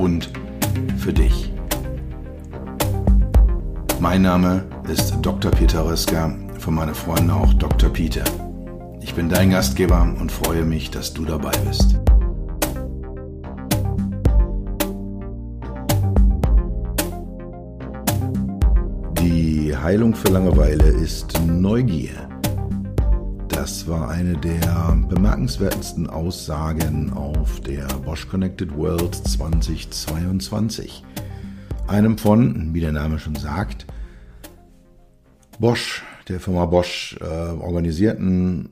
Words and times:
und 0.00 0.30
für 0.98 1.12
dich. 1.12 1.52
Mein 4.00 4.22
Name 4.22 4.64
ist 4.90 5.14
Dr. 5.20 5.50
Peter 5.50 5.84
Röska, 5.84 6.34
von 6.58 6.74
meinen 6.74 6.94
Freunden 6.94 7.30
auch 7.30 7.52
Dr. 7.54 7.90
Peter. 7.90 8.24
Ich 9.02 9.14
bin 9.14 9.28
dein 9.28 9.50
Gastgeber 9.50 10.02
und 10.18 10.32
freue 10.32 10.64
mich, 10.64 10.90
dass 10.90 11.12
du 11.12 11.24
dabei 11.24 11.52
bist. 11.68 12.00
Die 19.20 19.76
Heilung 19.76 20.14
für 20.14 20.28
Langeweile 20.28 20.84
ist 20.84 21.38
Neugier. 21.46 22.39
Das 23.70 23.86
war 23.86 24.10
eine 24.10 24.36
der 24.36 24.98
bemerkenswertesten 25.08 26.10
Aussagen 26.10 27.12
auf 27.12 27.60
der 27.60 27.86
Bosch 28.04 28.26
Connected 28.26 28.76
World 28.76 29.14
2022. 29.14 31.04
Einem 31.86 32.18
von, 32.18 32.74
wie 32.74 32.80
der 32.80 32.90
Name 32.90 33.20
schon 33.20 33.36
sagt, 33.36 33.86
Bosch, 35.60 36.02
der 36.26 36.40
Firma 36.40 36.66
Bosch, 36.66 37.16
äh, 37.20 37.24
organisierten 37.24 38.70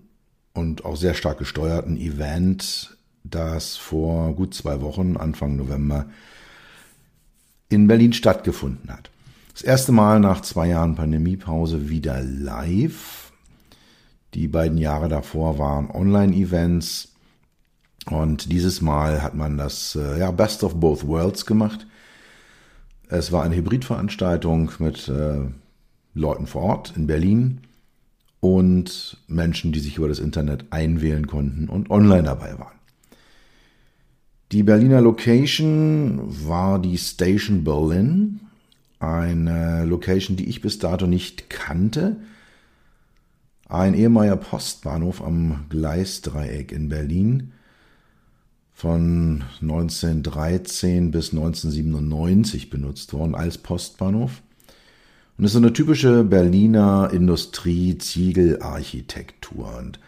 und 0.52 0.84
auch 0.84 0.96
sehr 0.96 1.14
stark 1.14 1.38
gesteuerten 1.38 1.96
Event, 1.96 2.98
das 3.22 3.76
vor 3.76 4.34
gut 4.34 4.52
zwei 4.52 4.80
Wochen, 4.80 5.16
Anfang 5.16 5.54
November, 5.54 6.06
in 7.68 7.86
Berlin 7.86 8.12
stattgefunden 8.12 8.92
hat. 8.92 9.10
Das 9.52 9.62
erste 9.62 9.92
Mal 9.92 10.18
nach 10.18 10.40
zwei 10.40 10.66
Jahren 10.66 10.96
Pandemiepause 10.96 11.88
wieder 11.88 12.20
live 12.20 13.27
die 14.34 14.48
beiden 14.48 14.78
Jahre 14.78 15.08
davor 15.08 15.58
waren 15.58 15.90
Online-Events. 15.90 17.12
Und 18.06 18.52
dieses 18.52 18.80
Mal 18.80 19.22
hat 19.22 19.34
man 19.34 19.58
das 19.58 19.96
äh, 19.96 20.18
ja, 20.18 20.30
Best 20.30 20.64
of 20.64 20.76
Both 20.76 21.06
Worlds 21.06 21.46
gemacht. 21.46 21.86
Es 23.08 23.32
war 23.32 23.42
eine 23.42 23.56
Hybridveranstaltung 23.56 24.70
mit 24.78 25.08
äh, 25.08 25.40
Leuten 26.14 26.46
vor 26.46 26.62
Ort 26.62 26.94
in 26.96 27.06
Berlin 27.06 27.60
und 28.40 29.18
Menschen, 29.26 29.72
die 29.72 29.80
sich 29.80 29.96
über 29.96 30.08
das 30.08 30.18
Internet 30.18 30.66
einwählen 30.70 31.26
konnten 31.26 31.68
und 31.68 31.90
online 31.90 32.24
dabei 32.24 32.58
waren. 32.58 32.78
Die 34.52 34.62
Berliner 34.62 35.00
Location 35.00 36.20
war 36.46 36.78
die 36.78 36.96
Station 36.96 37.64
Berlin, 37.64 38.40
eine 38.98 39.84
Location, 39.84 40.36
die 40.36 40.48
ich 40.48 40.60
bis 40.60 40.78
dato 40.78 41.06
nicht 41.06 41.50
kannte 41.50 42.16
ein 43.68 43.94
ehemaliger 43.94 44.36
Postbahnhof 44.36 45.22
am 45.22 45.66
Gleisdreieck 45.68 46.72
in 46.72 46.88
Berlin 46.88 47.52
von 48.72 49.44
1913 49.60 51.10
bis 51.10 51.32
1997 51.32 52.70
benutzt 52.70 53.12
worden 53.12 53.34
als 53.34 53.58
Postbahnhof. 53.58 54.40
Und 55.36 55.44
ist 55.44 55.52
so 55.52 55.58
eine 55.58 55.72
typische 55.72 56.22
Berliner 56.24 57.10
Industrie-Ziegelarchitektur. 57.12 59.76
Und 59.76 60.00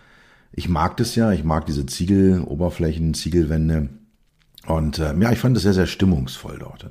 ich 0.53 0.69
mag 0.69 0.97
das 0.97 1.15
ja, 1.15 1.31
ich 1.33 1.45
mag 1.45 1.67
diese 1.67 1.87
Ziegeloberflächen, 1.87 3.15
Ziegelwände. 3.15 3.91
Und 4.67 4.99
äh, 4.99 5.17
ja, 5.19 5.33
ich 5.33 5.39
fand 5.39 5.57
es 5.57 5.63
sehr, 5.63 5.75
sehr 5.75 5.87
stimmungsvoll 5.87 6.59
dort. 6.59 6.91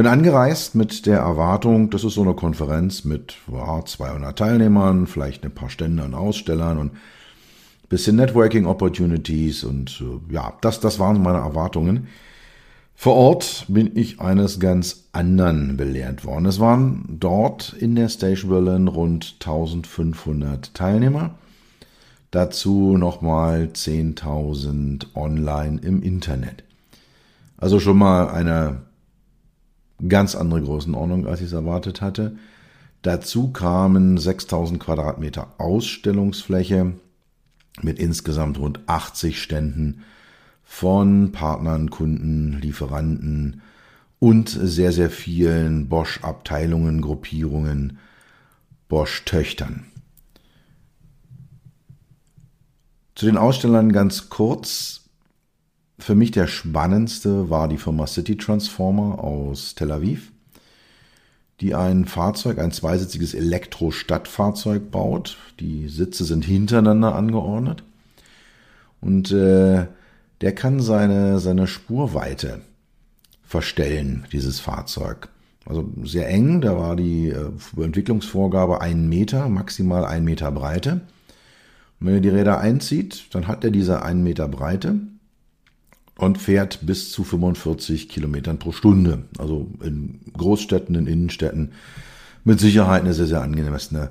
Bin 0.00 0.06
angereist 0.06 0.74
mit 0.76 1.04
der 1.04 1.18
Erwartung, 1.18 1.90
das 1.90 2.04
ist 2.04 2.14
so 2.14 2.22
eine 2.22 2.32
Konferenz 2.32 3.04
mit 3.04 3.36
ja, 3.52 3.84
200 3.84 4.34
Teilnehmern, 4.34 5.06
vielleicht 5.06 5.44
ein 5.44 5.50
paar 5.50 5.68
Stände 5.68 6.02
an 6.02 6.14
Ausstellern 6.14 6.78
und 6.78 6.92
bisschen 7.90 8.16
Networking 8.16 8.64
Opportunities 8.64 9.62
und 9.62 10.00
äh, 10.00 10.32
ja, 10.32 10.54
das, 10.62 10.80
das 10.80 10.98
waren 11.00 11.22
meine 11.22 11.40
Erwartungen. 11.40 12.08
Vor 12.94 13.14
Ort 13.14 13.66
bin 13.68 13.94
ich 13.94 14.22
eines 14.22 14.58
ganz 14.58 15.04
anderen 15.12 15.76
belehrt 15.76 16.24
worden. 16.24 16.46
Es 16.46 16.58
waren 16.58 17.04
dort 17.20 17.74
in 17.78 17.94
der 17.94 18.08
Station 18.08 18.50
Berlin 18.50 18.88
rund 18.88 19.34
1500 19.40 20.72
Teilnehmer. 20.72 21.34
Dazu 22.30 22.96
nochmal 22.96 23.68
10.000 23.74 25.14
online 25.14 25.78
im 25.82 26.02
Internet. 26.02 26.64
Also 27.58 27.80
schon 27.80 27.98
mal 27.98 28.30
eine 28.30 28.88
Ganz 30.08 30.34
andere 30.34 30.62
Größenordnung, 30.62 31.26
als 31.26 31.40
ich 31.40 31.46
es 31.46 31.52
erwartet 31.52 32.00
hatte. 32.00 32.36
Dazu 33.02 33.50
kamen 33.50 34.18
6000 34.18 34.78
Quadratmeter 34.78 35.54
Ausstellungsfläche 35.58 36.92
mit 37.82 37.98
insgesamt 37.98 38.58
rund 38.58 38.80
80 38.86 39.40
Ständen 39.40 40.04
von 40.62 41.32
Partnern, 41.32 41.90
Kunden, 41.90 42.60
Lieferanten 42.60 43.62
und 44.18 44.48
sehr, 44.48 44.92
sehr 44.92 45.10
vielen 45.10 45.88
Bosch-Abteilungen, 45.88 47.00
Gruppierungen, 47.00 47.98
Bosch-Töchtern. 48.88 49.86
Zu 53.14 53.26
den 53.26 53.36
Ausstellern 53.36 53.92
ganz 53.92 54.28
kurz. 54.28 55.09
Für 56.00 56.14
mich 56.14 56.30
der 56.30 56.46
spannendste 56.46 57.50
war 57.50 57.68
die 57.68 57.76
Firma 57.76 58.06
City 58.06 58.36
Transformer 58.36 59.22
aus 59.22 59.74
Tel 59.74 59.92
Aviv, 59.92 60.32
die 61.60 61.74
ein 61.74 62.06
Fahrzeug, 62.06 62.58
ein 62.58 62.72
zweisitziges 62.72 63.34
Elektro-Stadtfahrzeug 63.34 64.90
baut. 64.90 65.36
Die 65.60 65.88
Sitze 65.88 66.24
sind 66.24 66.46
hintereinander 66.46 67.14
angeordnet 67.14 67.84
und 69.02 69.30
äh, 69.30 69.86
der 70.40 70.54
kann 70.54 70.80
seine, 70.80 71.38
seine 71.38 71.66
Spurweite 71.66 72.62
verstellen, 73.42 74.24
dieses 74.32 74.58
Fahrzeug. 74.58 75.28
Also 75.66 75.92
sehr 76.02 76.30
eng, 76.30 76.62
da 76.62 76.78
war 76.78 76.96
die 76.96 77.28
äh, 77.28 77.50
Entwicklungsvorgabe 77.76 78.80
ein 78.80 79.06
Meter, 79.10 79.50
maximal 79.50 80.06
ein 80.06 80.24
Meter 80.24 80.50
Breite. 80.50 81.02
Und 82.00 82.06
wenn 82.06 82.14
er 82.14 82.20
die 82.20 82.30
Räder 82.30 82.58
einzieht, 82.58 83.26
dann 83.34 83.46
hat 83.46 83.64
er 83.64 83.70
diese 83.70 84.02
ein 84.02 84.22
Meter 84.22 84.48
Breite 84.48 84.98
und 86.20 86.36
fährt 86.36 86.80
bis 86.82 87.10
zu 87.10 87.24
45 87.24 88.08
Kilometern 88.08 88.58
pro 88.58 88.72
Stunde. 88.72 89.24
Also 89.38 89.68
in 89.82 90.20
Großstädten, 90.36 90.94
in 90.94 91.06
Innenstädten 91.06 91.72
mit 92.44 92.60
Sicherheit 92.60 93.02
eine 93.02 93.14
sehr, 93.14 93.26
sehr 93.26 93.42
angemessene 93.42 94.10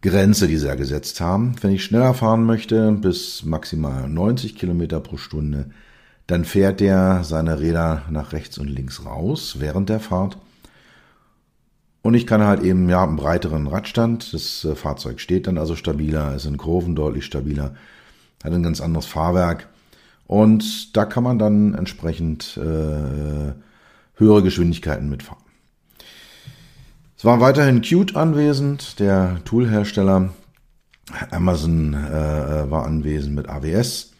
Grenze, 0.00 0.48
die 0.48 0.56
sie 0.56 0.66
da 0.66 0.74
gesetzt 0.76 1.20
haben. 1.20 1.54
Wenn 1.60 1.72
ich 1.72 1.84
schneller 1.84 2.14
fahren 2.14 2.44
möchte, 2.44 2.92
bis 2.92 3.44
maximal 3.44 4.08
90 4.08 4.56
Kilometer 4.56 5.00
pro 5.00 5.18
Stunde, 5.18 5.70
dann 6.26 6.44
fährt 6.44 6.80
der 6.80 7.22
seine 7.22 7.60
Räder 7.60 8.02
nach 8.10 8.32
rechts 8.32 8.56
und 8.56 8.68
links 8.68 9.04
raus 9.04 9.56
während 9.58 9.90
der 9.90 10.00
Fahrt. 10.00 10.38
Und 12.00 12.14
ich 12.14 12.26
kann 12.26 12.42
halt 12.42 12.62
eben, 12.62 12.88
ja, 12.88 13.02
einen 13.02 13.16
breiteren 13.16 13.66
Radstand. 13.66 14.32
Das 14.32 14.64
äh, 14.64 14.74
Fahrzeug 14.74 15.20
steht 15.20 15.48
dann 15.48 15.58
also 15.58 15.76
stabiler, 15.76 16.34
ist 16.34 16.46
in 16.46 16.56
Kurven 16.56 16.94
deutlich 16.94 17.24
stabiler, 17.24 17.74
hat 18.42 18.52
ein 18.52 18.62
ganz 18.62 18.80
anderes 18.80 19.06
Fahrwerk 19.06 19.68
und 20.26 20.96
da 20.96 21.04
kann 21.04 21.24
man 21.24 21.38
dann 21.38 21.74
entsprechend 21.74 22.56
äh, 22.56 23.52
höhere 24.14 24.42
Geschwindigkeiten 24.42 25.08
mitfahren. 25.08 25.42
Es 27.16 27.24
war 27.24 27.40
weiterhin 27.40 27.80
Qt 27.80 28.16
anwesend, 28.16 28.98
der 29.00 29.38
Toolhersteller. 29.44 30.30
Amazon 31.30 31.94
äh, 31.94 32.70
war 32.70 32.84
anwesend 32.84 33.36
mit 33.36 33.48
AWS. 33.48 34.12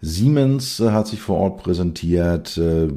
Siemens 0.00 0.80
äh, 0.80 0.90
hat 0.90 1.08
sich 1.08 1.20
vor 1.20 1.38
Ort 1.38 1.62
präsentiert. 1.62 2.56
Äh, 2.56 2.88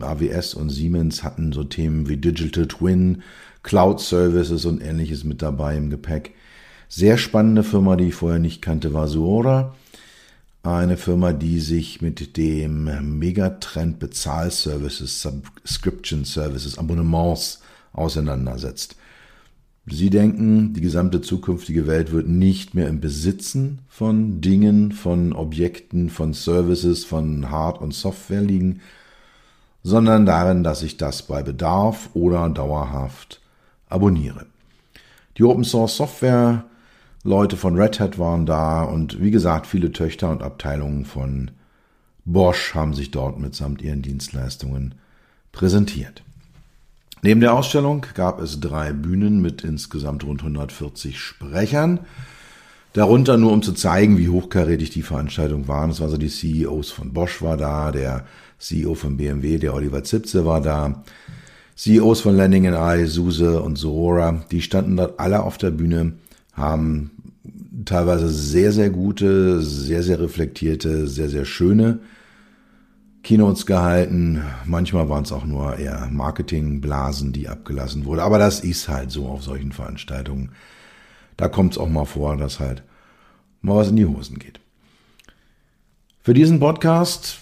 AWS 0.00 0.54
und 0.54 0.70
Siemens 0.70 1.22
hatten 1.24 1.52
so 1.52 1.64
Themen 1.64 2.08
wie 2.08 2.16
Digital 2.16 2.66
Twin, 2.68 3.22
Cloud 3.62 4.00
Services 4.00 4.64
und 4.64 4.80
ähnliches 4.80 5.24
mit 5.24 5.42
dabei 5.42 5.76
im 5.76 5.90
Gepäck. 5.90 6.34
Sehr 6.88 7.18
spannende 7.18 7.64
Firma, 7.64 7.96
die 7.96 8.08
ich 8.08 8.14
vorher 8.14 8.38
nicht 8.38 8.62
kannte, 8.62 8.94
war 8.94 9.08
Suora 9.08 9.74
eine 10.62 10.96
Firma, 10.96 11.32
die 11.32 11.58
sich 11.58 12.00
mit 12.02 12.36
dem 12.36 13.18
Megatrend 13.18 13.98
Bezahlservices, 13.98 15.20
Subscription 15.20 16.24
Services, 16.24 16.78
Abonnements 16.78 17.60
auseinandersetzt. 17.92 18.96
Sie 19.86 20.10
denken, 20.10 20.74
die 20.74 20.80
gesamte 20.80 21.20
zukünftige 21.20 21.88
Welt 21.88 22.12
wird 22.12 22.28
nicht 22.28 22.74
mehr 22.74 22.86
im 22.86 23.00
Besitzen 23.00 23.80
von 23.88 24.40
Dingen, 24.40 24.92
von 24.92 25.32
Objekten, 25.32 26.08
von 26.08 26.34
Services, 26.34 27.04
von 27.04 27.50
Hard- 27.50 27.80
und 27.80 27.92
Software 27.92 28.42
liegen, 28.42 28.80
sondern 29.82 30.24
darin, 30.24 30.62
dass 30.62 30.84
ich 30.84 30.96
das 30.96 31.24
bei 31.24 31.42
Bedarf 31.42 32.10
oder 32.14 32.48
dauerhaft 32.48 33.40
abonniere. 33.88 34.46
Die 35.36 35.42
Open 35.42 35.64
Source 35.64 35.96
Software 35.96 36.64
Leute 37.24 37.56
von 37.56 37.76
Red 37.76 38.00
Hat 38.00 38.18
waren 38.18 38.46
da 38.46 38.82
und 38.82 39.22
wie 39.22 39.30
gesagt, 39.30 39.68
viele 39.68 39.92
Töchter 39.92 40.30
und 40.30 40.42
Abteilungen 40.42 41.04
von 41.04 41.52
Bosch 42.24 42.74
haben 42.74 42.94
sich 42.94 43.12
dort 43.12 43.38
mitsamt 43.38 43.80
ihren 43.80 44.02
Dienstleistungen 44.02 44.96
präsentiert. 45.52 46.24
Neben 47.22 47.40
der 47.40 47.54
Ausstellung 47.54 48.04
gab 48.14 48.40
es 48.40 48.58
drei 48.58 48.92
Bühnen 48.92 49.40
mit 49.40 49.62
insgesamt 49.62 50.24
rund 50.24 50.40
140 50.40 51.20
Sprechern. 51.20 52.00
Darunter 52.92 53.36
nur 53.36 53.52
um 53.52 53.62
zu 53.62 53.72
zeigen, 53.72 54.18
wie 54.18 54.28
hochkarätig 54.28 54.90
die 54.90 55.02
Veranstaltung 55.02 55.68
waren. 55.68 55.90
Es 55.90 56.00
war 56.00 56.08
so 56.08 56.16
die 56.16 56.28
CEOs 56.28 56.90
von 56.90 57.12
Bosch 57.12 57.40
war 57.40 57.56
da, 57.56 57.92
der 57.92 58.26
CEO 58.58 58.94
von 58.94 59.16
BMW, 59.16 59.58
der 59.58 59.74
Oliver 59.74 60.02
Zipse 60.02 60.44
war 60.44 60.60
da, 60.60 61.04
CEOs 61.76 62.20
von 62.20 62.36
Landing 62.36 62.64
Eye, 62.64 63.06
SUSE 63.06 63.62
und 63.62 63.76
Sorora, 63.76 64.44
die 64.50 64.60
standen 64.60 64.96
dort 64.96 65.20
alle 65.20 65.42
auf 65.44 65.58
der 65.58 65.70
Bühne, 65.70 66.14
haben 66.52 67.10
teilweise 67.84 68.28
sehr, 68.28 68.72
sehr 68.72 68.90
gute, 68.90 69.62
sehr, 69.62 70.02
sehr 70.02 70.20
reflektierte, 70.20 71.08
sehr, 71.08 71.28
sehr 71.28 71.44
schöne 71.44 72.00
Keynotes 73.22 73.66
gehalten. 73.66 74.42
Manchmal 74.64 75.08
waren 75.08 75.24
es 75.24 75.32
auch 75.32 75.44
nur 75.44 75.76
eher 75.76 76.08
Marketingblasen, 76.10 77.32
die 77.32 77.48
abgelassen 77.48 78.04
wurden. 78.04 78.20
Aber 78.20 78.38
das 78.38 78.60
ist 78.60 78.88
halt 78.88 79.10
so 79.10 79.26
auf 79.26 79.42
solchen 79.42 79.72
Veranstaltungen. 79.72 80.50
Da 81.36 81.48
kommt 81.48 81.72
es 81.72 81.78
auch 81.78 81.88
mal 81.88 82.04
vor, 82.04 82.36
dass 82.36 82.60
halt 82.60 82.82
mal 83.60 83.76
was 83.76 83.88
in 83.88 83.96
die 83.96 84.06
Hosen 84.06 84.38
geht. 84.38 84.60
Für 86.20 86.34
diesen 86.34 86.60
Podcast 86.60 87.38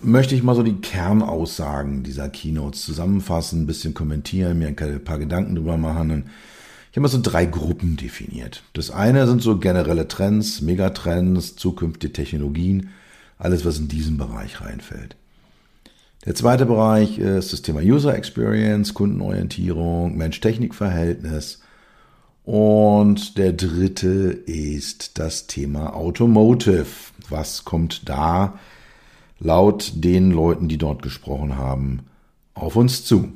möchte 0.00 0.34
ich 0.34 0.42
mal 0.42 0.54
so 0.54 0.62
die 0.62 0.80
Kernaussagen 0.80 2.02
dieser 2.02 2.28
Keynotes 2.28 2.84
zusammenfassen, 2.84 3.62
ein 3.62 3.66
bisschen 3.66 3.94
kommentieren, 3.94 4.58
mir 4.58 4.68
ein 4.68 5.04
paar 5.04 5.18
Gedanken 5.18 5.54
drüber 5.54 5.76
machen. 5.76 6.10
Und 6.10 6.24
ich 6.94 6.96
habe 6.96 7.02
mal 7.02 7.08
so 7.08 7.20
drei 7.20 7.44
Gruppen 7.44 7.96
definiert. 7.96 8.62
Das 8.72 8.92
eine 8.92 9.26
sind 9.26 9.42
so 9.42 9.58
generelle 9.58 10.06
Trends, 10.06 10.60
Megatrends, 10.60 11.56
zukünftige 11.56 12.12
Technologien, 12.12 12.90
alles, 13.36 13.64
was 13.64 13.80
in 13.80 13.88
diesen 13.88 14.16
Bereich 14.16 14.60
reinfällt. 14.60 15.16
Der 16.24 16.36
zweite 16.36 16.66
Bereich 16.66 17.18
ist 17.18 17.52
das 17.52 17.62
Thema 17.62 17.80
User 17.80 18.14
Experience, 18.14 18.94
Kundenorientierung, 18.94 20.16
Mensch-Technik-Verhältnis. 20.16 21.62
Und 22.44 23.38
der 23.38 23.54
dritte 23.54 24.30
ist 24.46 25.18
das 25.18 25.48
Thema 25.48 25.96
Automotive. 25.96 26.86
Was 27.28 27.64
kommt 27.64 28.08
da 28.08 28.56
laut 29.40 29.94
den 29.96 30.30
Leuten, 30.30 30.68
die 30.68 30.78
dort 30.78 31.02
gesprochen 31.02 31.58
haben, 31.58 32.04
auf 32.54 32.76
uns 32.76 33.04
zu? 33.04 33.32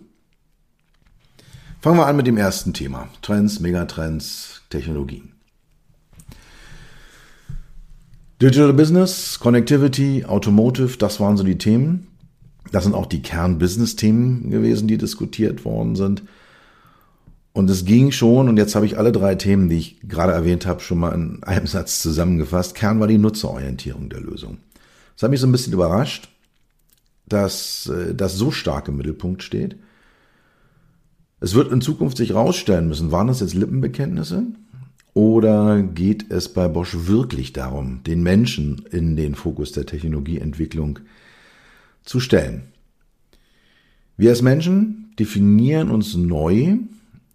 Fangen 1.81 1.97
wir 1.97 2.07
an 2.07 2.17
mit 2.17 2.27
dem 2.27 2.37
ersten 2.37 2.73
Thema. 2.73 3.09
Trends, 3.23 3.61
Megatrends, 3.61 4.63
Technologien. 4.69 5.33
Digital 8.43 8.73
Business, 8.73 9.39
Connectivity, 9.39 10.25
Automotive, 10.25 10.97
das 10.99 11.21
waren 11.21 11.37
so 11.37 11.45
die 11.45 11.59
Themen. 11.59 12.09
Das 12.73 12.83
sind 12.83 12.95
auch 12.95 13.07
die 13.07 13.23
Kern-Business-Themen 13.23 14.51
gewesen, 14.51 14.89
die 14.89 14.99
diskutiert 14.99 15.65
worden 15.65 15.95
sind. 15.95 16.25
Und 17.53 17.71
es 17.71 17.85
ging 17.85 18.11
schon, 18.11 18.49
und 18.49 18.57
jetzt 18.57 18.75
habe 18.75 18.87
ich 18.87 18.99
alle 18.99 19.13
drei 19.13 19.37
Themen, 19.37 19.69
die 19.69 19.79
ich 19.79 20.01
gerade 20.03 20.33
erwähnt 20.33 20.67
habe, 20.67 20.81
schon 20.81 20.99
mal 20.99 21.15
in 21.15 21.43
einem 21.45 21.67
Satz 21.69 22.03
zusammengefasst. 22.03 22.75
Kern 22.75 22.99
war 22.99 23.07
die 23.07 23.19
Nutzerorientierung 23.19 24.09
der 24.09 24.21
Lösung. 24.21 24.59
Das 25.15 25.23
hat 25.23 25.31
mich 25.31 25.41
so 25.41 25.47
ein 25.47 25.53
bisschen 25.53 25.73
überrascht, 25.73 26.29
dass 27.27 27.87
äh, 27.87 28.17
das 28.17 28.35
so 28.35 28.51
stark 28.51 28.89
im 28.89 28.97
Mittelpunkt 28.97 29.45
steht. 29.45 29.77
Es 31.41 31.55
wird 31.55 31.71
in 31.71 31.81
Zukunft 31.81 32.17
sich 32.17 32.35
rausstellen 32.35 32.89
müssen, 32.89 33.13
waren 33.13 33.29
das 33.29 33.41
jetzt 33.41 33.55
Lippenbekenntnisse? 33.55 34.47
Oder 35.15 35.83
geht 35.83 36.31
es 36.31 36.49
bei 36.49 36.69
Bosch 36.69 36.97
wirklich 37.07 37.53
darum, 37.53 38.03
den 38.05 38.23
Menschen 38.23 38.85
in 38.91 39.17
den 39.17 39.35
Fokus 39.35 39.73
der 39.73 39.87
Technologieentwicklung 39.87 41.01
zu 42.05 42.21
stellen? 42.21 42.63
Wir 44.17 44.31
als 44.31 44.43
Menschen 44.43 45.13
definieren 45.19 45.91
uns 45.91 46.15
neu. 46.17 46.77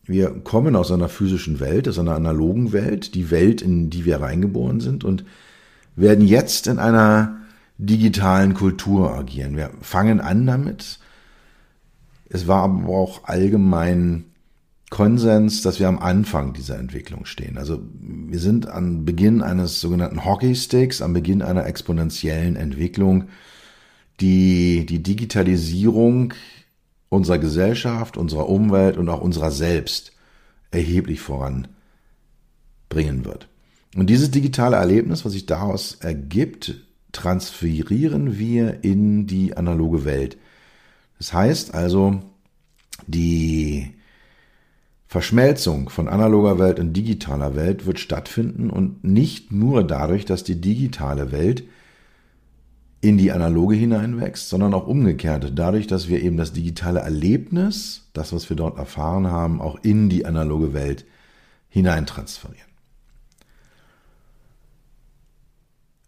Wir 0.06 0.30
kommen 0.30 0.76
aus 0.76 0.92
einer 0.92 1.10
physischen 1.10 1.60
Welt, 1.60 1.88
aus 1.88 2.00
einer 2.00 2.16
analogen 2.16 2.74
Welt, 2.74 3.16
die 3.16 3.32
Welt, 3.32 3.62
in 3.62 3.90
die 3.90 4.06
wir 4.06 4.22
reingeboren 4.22 4.82
sind 4.82 5.04
und 5.04 5.24
werden 5.96 6.26
jetzt 6.26 6.68
in 6.68 6.80
einer 6.80 7.38
digitalen 7.78 8.54
Kultur 8.54 9.14
agieren. 9.14 9.56
Wir 9.56 9.72
fangen 9.82 10.22
an 10.22 10.46
damit, 10.46 11.00
es 12.34 12.48
war 12.48 12.64
aber 12.64 12.90
auch 12.90 13.26
allgemein 13.26 14.26
Konsens, 14.90 15.62
dass 15.62 15.80
wir 15.80 15.88
am 15.88 16.00
Anfang 16.00 16.54
dieser 16.54 16.80
Entwicklung 16.80 17.26
stehen. 17.26 17.60
Also 17.60 17.80
wir 18.02 18.40
sind 18.40 18.68
am 18.68 19.06
Beginn 19.06 19.44
eines 19.44 19.80
sogenannten 19.80 20.26
Hockeysticks, 20.26 21.02
am 21.04 21.14
Beginn 21.14 21.44
einer 21.44 21.68
exponentiellen 21.68 22.56
Entwicklung, 22.56 23.26
die 24.20 24.86
die 24.88 25.04
Digitalisierung 25.04 26.34
unserer 27.10 27.38
Gesellschaft, 27.38 28.18
unserer 28.18 28.50
Umwelt 28.50 28.98
und 28.98 29.10
auch 29.10 29.22
unserer 29.22 29.52
selbst 29.52 30.12
erheblich 30.72 31.22
voranbringen 31.22 31.68
wird. 33.26 33.48
Und 33.96 34.10
dieses 34.10 34.32
digitale 34.32 34.78
Erlebnis, 34.78 35.24
was 35.24 35.34
sich 35.34 35.46
daraus 35.46 35.98
ergibt, 36.00 36.82
transferieren 37.12 38.40
wir 38.40 38.84
in 38.84 39.28
die 39.28 39.56
analoge 39.56 40.04
Welt. 40.04 40.38
Das 41.24 41.32
heißt 41.32 41.74
also, 41.74 42.20
die 43.08 43.94
Verschmelzung 45.08 45.88
von 45.88 46.10
analoger 46.10 46.60
Welt 46.60 46.82
und 46.82 46.92
digitaler 46.92 47.56
Welt 47.56 47.86
wird 47.86 48.02
stattfinden 48.02 48.70
und 48.70 49.06
nicht 49.06 49.50
nur 49.50 49.86
dadurch, 49.88 50.26
dass 50.26 50.44
die 50.44 50.60
digitale 50.60 51.32
Welt 51.32 51.64
in 53.00 53.18
die 53.18 53.32
analoge 53.32 53.74
hineinwächst, 53.74 54.50
sondern 54.50 54.74
auch 54.74 54.86
umgekehrt, 54.86 55.54
dadurch, 55.56 55.88
dass 55.88 56.10
wir 56.10 56.22
eben 56.22 56.36
das 56.36 56.52
digitale 56.52 57.00
Erlebnis, 57.00 58.10
das, 58.12 58.34
was 58.34 58.50
wir 58.50 58.58
dort 58.58 58.78
erfahren 58.78 59.28
haben, 59.28 59.62
auch 59.62 59.80
in 59.82 60.10
die 60.10 60.26
analoge 60.26 60.74
Welt 60.74 61.06
hineintransferieren. 61.70 62.68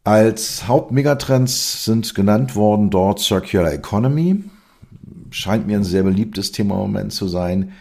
Als 0.03 0.67
Hauptmegatrends 0.67 1.85
sind 1.85 2.13
genannt 2.15 2.57
worden 2.57 2.89
dort 2.89 3.21
Circular 3.21 3.71
Economy, 3.71 4.43
scheint 5.35 5.67
mir 5.67 5.77
ein 5.77 5.83
sehr 5.83 6.03
beliebtes 6.03 6.51
Thema 6.51 6.75
im 6.75 6.81
Moment 6.81 7.13
zu 7.13 7.27
sein. 7.27 7.73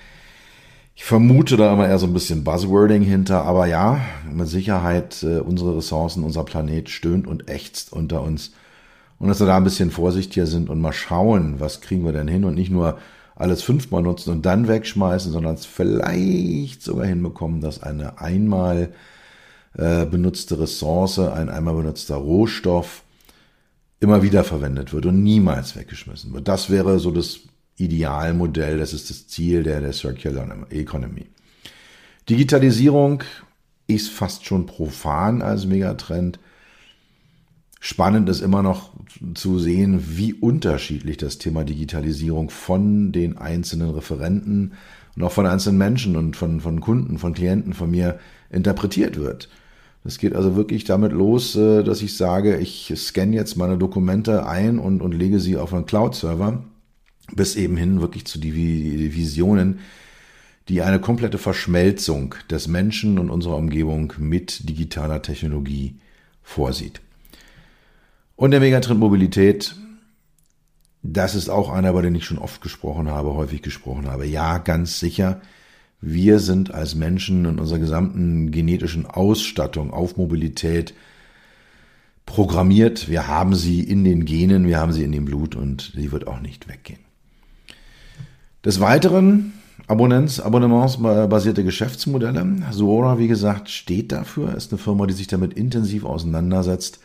Ich 0.97 1.05
vermute 1.05 1.57
da 1.57 1.73
immer 1.73 1.89
eher 1.89 1.99
so 1.99 2.07
ein 2.07 2.13
bisschen 2.13 2.45
Buzzwording 2.45 3.03
hinter, 3.03 3.45
aber 3.45 3.67
ja, 3.67 4.01
mit 4.31 4.49
Sicherheit 4.49 5.23
äh, 5.23 5.39
unsere 5.39 5.77
Ressourcen, 5.77 6.23
unser 6.23 6.45
Planet 6.45 6.89
stöhnt 6.89 7.27
und 7.27 7.49
ächzt 7.49 7.93
unter 7.93 8.23
uns. 8.23 8.53
Und 9.19 9.29
dass 9.29 9.41
wir 9.41 9.47
da 9.47 9.57
ein 9.57 9.65
bisschen 9.65 9.91
vorsichtiger 9.91 10.47
sind 10.47 10.69
und 10.69 10.81
mal 10.81 10.93
schauen, 10.93 11.57
was 11.59 11.81
kriegen 11.81 12.05
wir 12.05 12.13
denn 12.13 12.29
hin 12.29 12.45
und 12.45 12.55
nicht 12.55 12.71
nur 12.71 12.99
alles 13.37 13.63
fünfmal 13.63 14.03
nutzen 14.03 14.31
und 14.31 14.47
dann 14.47 14.69
wegschmeißen, 14.69 15.33
sondern 15.33 15.55
es 15.55 15.67
vielleicht 15.67 16.83
sogar 16.83 17.07
hinbekommen, 17.07 17.61
dass 17.61 17.83
eine 17.83 18.21
einmal 18.21 18.93
äh, 19.77 20.07
benutzte 20.07 20.61
Ressource, 20.61 21.19
ein 21.19 21.49
einmal 21.49 21.75
benutzter 21.75 22.17
Rohstoff 22.17 23.04
immer 24.05 24.23
wieder 24.23 24.45
verwendet 24.45 24.93
wird 24.93 25.07
und 25.07 25.23
niemals 25.23 25.75
weggeschmissen 25.77 26.33
wird. 26.33 26.47
Das 26.47 26.71
wäre 26.71 26.99
so 26.99 27.11
das 27.11 27.41
Idealmodell, 27.77 28.79
das 28.79 28.93
ist 28.93 29.11
das 29.11 29.27
Ziel 29.27 29.65
der, 29.65 29.81
der 29.81 29.93
Circular 29.93 30.47
Economy. 30.71 31.27
Digitalisierung 32.29 33.25
ist 33.87 34.11
fast 34.11 34.47
schon 34.47 34.67
profan 34.67 35.43
als 35.43 35.67
Megatrend. 35.67 36.39
Spannend 37.81 38.29
ist 38.29 38.41
immer 38.41 38.63
noch 38.63 38.93
zu 39.35 39.59
sehen, 39.59 40.03
wie 40.17 40.33
unterschiedlich 40.33 41.17
das 41.17 41.39
Thema 41.39 41.65
Digitalisierung 41.65 42.51
von 42.51 43.13
den 43.13 43.37
einzelnen 43.37 43.91
Referenten 43.91 44.73
und 45.17 45.23
auch 45.23 45.33
von 45.33 45.47
einzelnen 45.47 45.79
Menschen 45.79 46.17
und 46.17 46.37
von, 46.37 46.61
von 46.61 46.81
Kunden, 46.81 47.19
von 47.19 47.35
Klienten 47.35 47.75
von 47.75 47.91
mir 47.91 48.19
interpretiert 48.51 49.17
wird. 49.17 49.49
Es 50.05 50.19
geht 50.19 50.35
also 50.35 50.55
wirklich 50.55 50.85
damit 50.85 51.13
los, 51.13 51.57
äh, 51.57 51.83
dass 51.83 52.03
ich 52.03 52.17
sage, 52.17 52.59
ich 52.59 52.93
scanne 52.95 53.35
jetzt 53.35 53.57
meine 53.57 53.79
Dokumente 53.79 54.47
ein 54.47 54.79
und, 54.79 55.01
und 55.01 55.13
lege 55.13 55.41
sie 55.41 55.57
auf 55.57 55.73
einen 55.73 55.87
Cloud-Server, 55.87 56.63
bis 57.33 57.57
eben 57.57 57.77
hin 57.77 58.03
wirklich 58.03 58.27
zu 58.27 58.39
die 58.39 59.15
Visionen, 59.15 59.81
die 60.69 60.83
eine 60.83 61.01
komplette 61.01 61.39
Verschmelzung 61.39 62.35
des 62.51 62.69
Menschen 62.69 63.19
und 63.19 63.31
unserer 63.31 63.57
Umgebung 63.57 64.13
mit 64.19 64.69
digitaler 64.69 65.23
Technologie 65.23 65.97
vorsieht. 66.43 67.01
Und 68.37 68.51
der 68.51 68.61
Megatrend 68.61 69.01
Mobilität, 69.01 69.75
das 71.03 71.35
ist 71.35 71.49
auch 71.49 71.71
einer, 71.71 71.91
über 71.91 72.03
den 72.03 72.15
ich 72.15 72.25
schon 72.25 72.39
oft 72.39 72.61
gesprochen 72.61 73.09
habe, 73.09 73.35
häufig 73.35 73.63
gesprochen 73.63 74.07
habe. 74.11 74.27
Ja, 74.27 74.59
ganz 74.59 75.01
sicher. 75.01 75.41
Wir 76.07 76.39
sind 76.39 76.75
als 76.75 76.95
Menschen 76.95 77.47
in 77.47 77.59
unserer 77.59 77.79
gesamten 77.79 78.51
genetischen 78.51 79.07
Ausstattung 79.07 79.91
auf 79.91 80.19
Mobilität 80.19 80.93
programmiert. 82.27 83.09
Wir 83.09 83.27
haben 83.27 83.55
sie 83.55 83.81
in 83.81 84.05
den 84.05 84.27
Genen, 84.27 84.67
wir 84.67 84.79
haben 84.79 84.93
sie 84.93 85.03
in 85.03 85.13
dem 85.13 85.25
Blut 85.25 85.57
und 85.57 85.93
sie 85.95 86.13
wird 86.13 86.27
auch 86.27 86.41
nicht 86.41 86.69
weggehen. 86.69 87.01
Des 88.67 88.81
Weiteren 88.81 89.55
Abonnents, 89.87 90.41
abonnementsbasierte 90.41 91.65
Geschäftsmodelle. 91.65 92.47
Suora, 92.71 93.19
wie 93.19 93.29
gesagt, 93.29 93.71
steht 93.71 94.13
dafür, 94.13 94.55
ist 94.55 94.73
eine 94.73 94.79
Firma, 94.79 95.07
die 95.07 95.15
sich 95.15 95.27
damit 95.27 95.55
intensiv 95.55 96.05
auseinandersetzt. 96.05 97.01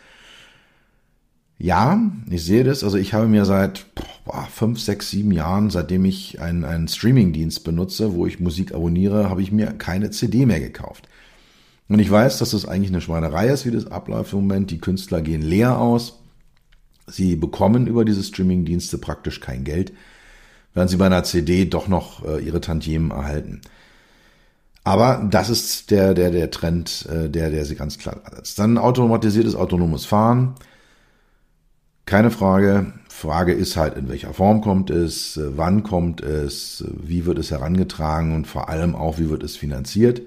Ja, 1.60 2.00
ich 2.30 2.42
sehe 2.44 2.64
das. 2.64 2.82
Also 2.82 2.96
ich 2.96 3.12
habe 3.12 3.28
mir 3.28 3.44
seit 3.44 3.86
boah, 4.24 4.48
fünf, 4.50 4.80
sechs, 4.80 5.10
sieben 5.10 5.30
Jahren, 5.30 5.70
seitdem 5.70 6.04
ich 6.06 6.40
einen, 6.40 6.64
einen 6.64 6.88
Streaming-Dienst 6.88 7.64
benutze, 7.64 8.14
wo 8.14 8.26
ich 8.26 8.40
Musik 8.40 8.74
abonniere, 8.74 9.28
habe 9.28 9.42
ich 9.42 9.52
mir 9.52 9.66
keine 9.72 10.10
CD 10.10 10.46
mehr 10.46 10.60
gekauft. 10.60 11.08
Und 11.88 11.98
ich 11.98 12.10
weiß, 12.10 12.38
dass 12.38 12.52
das 12.52 12.66
eigentlich 12.66 12.90
eine 12.90 13.00
Schweinerei 13.00 13.48
ist, 13.48 13.66
wie 13.66 13.72
das 13.72 13.86
abläuft 13.86 14.32
im 14.32 14.40
Moment. 14.40 14.70
Die 14.70 14.78
Künstler 14.78 15.20
gehen 15.20 15.42
leer 15.42 15.78
aus. 15.78 16.20
Sie 17.06 17.36
bekommen 17.36 17.86
über 17.86 18.04
diese 18.04 18.22
Streaming-Dienste 18.22 18.98
praktisch 18.98 19.40
kein 19.40 19.64
Geld 19.64 19.92
werden 20.74 20.88
sie 20.88 20.96
bei 20.96 21.06
einer 21.06 21.24
CD 21.24 21.64
doch 21.66 21.88
noch 21.88 22.24
äh, 22.24 22.38
ihre 22.44 22.60
Tantiemen 22.60 23.10
erhalten. 23.10 23.60
Aber 24.82 25.26
das 25.30 25.50
ist 25.50 25.90
der, 25.90 26.14
der, 26.14 26.30
der 26.30 26.50
Trend, 26.50 27.06
äh, 27.10 27.28
der, 27.28 27.50
der 27.50 27.64
sie 27.64 27.74
ganz 27.74 27.98
klar 27.98 28.22
setzt. 28.34 28.58
Dann 28.58 28.78
automatisiertes 28.78 29.54
autonomes 29.54 30.06
Fahren. 30.06 30.54
Keine 32.10 32.32
Frage. 32.32 32.92
Frage 33.08 33.52
ist 33.52 33.76
halt, 33.76 33.96
in 33.96 34.08
welcher 34.08 34.34
Form 34.34 34.62
kommt 34.62 34.90
es, 34.90 35.36
äh, 35.36 35.56
wann 35.56 35.84
kommt 35.84 36.20
es, 36.20 36.84
wie 36.88 37.24
wird 37.24 37.38
es 37.38 37.52
herangetragen 37.52 38.34
und 38.34 38.48
vor 38.48 38.68
allem 38.68 38.96
auch, 38.96 39.20
wie 39.20 39.30
wird 39.30 39.44
es 39.44 39.54
finanziert. 39.54 40.20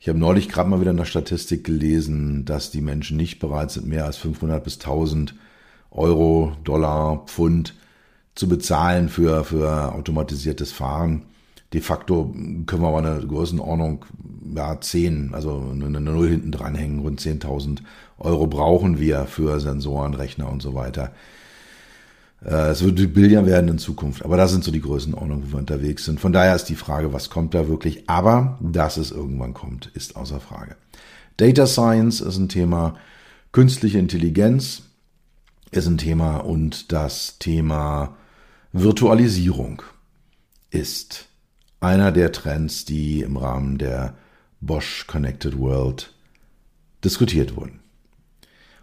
Ich 0.00 0.10
habe 0.10 0.18
neulich 0.18 0.50
gerade 0.50 0.68
mal 0.68 0.82
wieder 0.82 0.90
in 0.90 0.98
der 0.98 1.06
Statistik 1.06 1.64
gelesen, 1.64 2.44
dass 2.44 2.70
die 2.70 2.82
Menschen 2.82 3.16
nicht 3.16 3.38
bereit 3.38 3.70
sind, 3.70 3.86
mehr 3.86 4.04
als 4.04 4.18
500 4.18 4.62
bis 4.62 4.74
1000 4.74 5.34
Euro, 5.92 6.52
Dollar, 6.62 7.24
Pfund 7.24 7.74
zu 8.34 8.46
bezahlen 8.46 9.08
für, 9.08 9.44
für 9.44 9.94
automatisiertes 9.94 10.72
Fahren. 10.72 11.22
De 11.72 11.80
facto 11.80 12.34
können 12.66 12.82
wir 12.82 12.88
aber 12.88 12.98
eine 12.98 13.26
Größenordnung, 13.26 14.04
ja, 14.56 14.80
10, 14.80 15.34
also 15.34 15.72
eine 15.72 16.00
Null 16.00 16.28
hinten 16.28 16.50
dranhängen, 16.50 17.00
rund 17.00 17.20
10.000 17.20 17.78
Euro 18.18 18.48
brauchen 18.48 18.98
wir 18.98 19.26
für 19.26 19.60
Sensoren, 19.60 20.14
Rechner 20.14 20.50
und 20.50 20.62
so 20.62 20.74
weiter. 20.74 21.12
Äh, 22.44 22.70
es 22.70 22.82
wird 22.82 23.14
Billion 23.14 23.46
werden 23.46 23.68
in 23.68 23.78
Zukunft, 23.78 24.24
aber 24.24 24.36
das 24.36 24.50
sind 24.50 24.64
so 24.64 24.72
die 24.72 24.80
Größenordnungen, 24.80 25.44
wo 25.46 25.52
wir 25.52 25.58
unterwegs 25.58 26.04
sind. 26.04 26.20
Von 26.20 26.32
daher 26.32 26.56
ist 26.56 26.64
die 26.64 26.74
Frage, 26.74 27.12
was 27.12 27.30
kommt 27.30 27.54
da 27.54 27.68
wirklich? 27.68 28.08
Aber 28.08 28.58
dass 28.60 28.96
es 28.96 29.12
irgendwann 29.12 29.54
kommt, 29.54 29.86
ist 29.94 30.16
außer 30.16 30.40
Frage. 30.40 30.76
Data 31.36 31.66
Science 31.66 32.20
ist 32.20 32.36
ein 32.36 32.48
Thema, 32.48 32.96
künstliche 33.52 33.98
Intelligenz 33.98 34.82
ist 35.70 35.86
ein 35.86 35.98
Thema 35.98 36.38
und 36.38 36.92
das 36.92 37.38
Thema 37.38 38.16
Virtualisierung 38.72 39.82
ist 40.70 41.29
einer 41.80 42.12
der 42.12 42.32
Trends, 42.32 42.84
die 42.84 43.22
im 43.22 43.36
Rahmen 43.36 43.78
der 43.78 44.14
Bosch 44.60 45.06
Connected 45.06 45.58
World 45.58 46.14
diskutiert 47.02 47.56
wurden. 47.56 47.80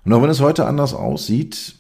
Und 0.04 0.14
auch 0.14 0.22
wenn 0.22 0.30
es 0.30 0.42
heute 0.42 0.66
anders 0.66 0.94
aussieht, 0.94 1.76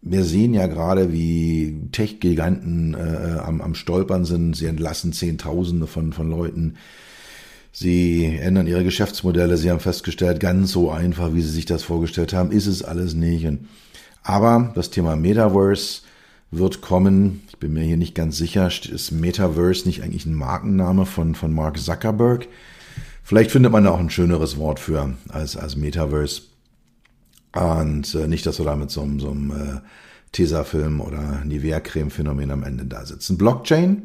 wir 0.00 0.24
sehen 0.24 0.52
ja 0.52 0.66
gerade, 0.66 1.12
wie 1.12 1.88
Tech-Giganten 1.92 2.94
äh, 2.94 3.38
am, 3.38 3.60
am 3.60 3.74
Stolpern 3.74 4.24
sind. 4.24 4.54
Sie 4.54 4.66
entlassen 4.66 5.12
Zehntausende 5.12 5.86
von, 5.86 6.12
von 6.12 6.30
Leuten. 6.30 6.76
Sie 7.72 8.36
ändern 8.36 8.66
ihre 8.66 8.84
Geschäftsmodelle. 8.84 9.56
Sie 9.56 9.70
haben 9.70 9.80
festgestellt, 9.80 10.40
ganz 10.40 10.72
so 10.72 10.90
einfach, 10.90 11.34
wie 11.34 11.40
sie 11.40 11.50
sich 11.50 11.64
das 11.64 11.82
vorgestellt 11.82 12.34
haben, 12.34 12.52
ist 12.52 12.66
es 12.66 12.82
alles 12.82 13.14
nicht. 13.14 13.48
Aber 14.22 14.72
das 14.74 14.90
Thema 14.90 15.16
Metaverse 15.16 16.02
wird 16.50 16.80
kommen. 16.80 17.42
Ich 17.48 17.58
bin 17.58 17.72
mir 17.72 17.82
hier 17.82 17.96
nicht 17.96 18.14
ganz 18.14 18.36
sicher. 18.36 18.66
Ist 18.68 19.10
Metaverse 19.10 19.86
nicht 19.86 20.02
eigentlich 20.02 20.26
ein 20.26 20.34
Markenname 20.34 21.06
von, 21.06 21.34
von 21.34 21.52
Mark 21.52 21.78
Zuckerberg? 21.78 22.48
Vielleicht 23.22 23.50
findet 23.50 23.72
man 23.72 23.84
da 23.84 23.90
auch 23.90 23.98
ein 23.98 24.10
schöneres 24.10 24.58
Wort 24.58 24.78
für 24.78 25.14
als, 25.28 25.56
als 25.56 25.76
Metaverse. 25.76 26.42
Und 27.54 28.14
äh, 28.14 28.26
nicht, 28.26 28.46
dass 28.46 28.58
wir 28.58 28.66
da 28.66 28.76
mit 28.76 28.90
so 28.90 29.02
einem, 29.02 29.20
so 29.20 29.30
einem 29.30 29.50
äh, 29.50 29.80
Tesafilm 30.32 31.00
oder 31.00 31.42
Nivea-Creme-Phänomen 31.44 32.50
am 32.50 32.64
Ende 32.64 32.84
da 32.84 33.06
sitzen. 33.06 33.38
Blockchain, 33.38 34.02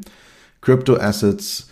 Crypto 0.60 0.96
Assets, 0.96 1.68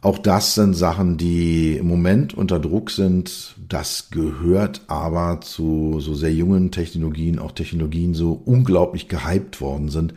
auch 0.00 0.18
das 0.18 0.54
sind 0.54 0.74
Sachen, 0.74 1.16
die 1.16 1.76
im 1.76 1.88
Moment 1.88 2.32
unter 2.32 2.60
Druck 2.60 2.90
sind. 2.90 3.56
Das 3.68 4.10
gehört 4.10 4.82
aber 4.86 5.40
zu 5.40 5.98
so 5.98 6.14
sehr 6.14 6.32
jungen 6.32 6.70
Technologien, 6.70 7.38
auch 7.38 7.52
Technologien 7.52 8.14
so 8.14 8.40
unglaublich 8.44 9.08
gehypt 9.08 9.60
worden 9.60 9.88
sind, 9.88 10.14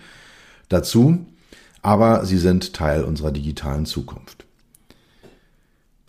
dazu. 0.69 1.25
Aber 1.81 2.25
sie 2.25 2.37
sind 2.37 2.73
Teil 2.73 3.03
unserer 3.03 3.31
digitalen 3.31 3.87
Zukunft. 3.87 4.45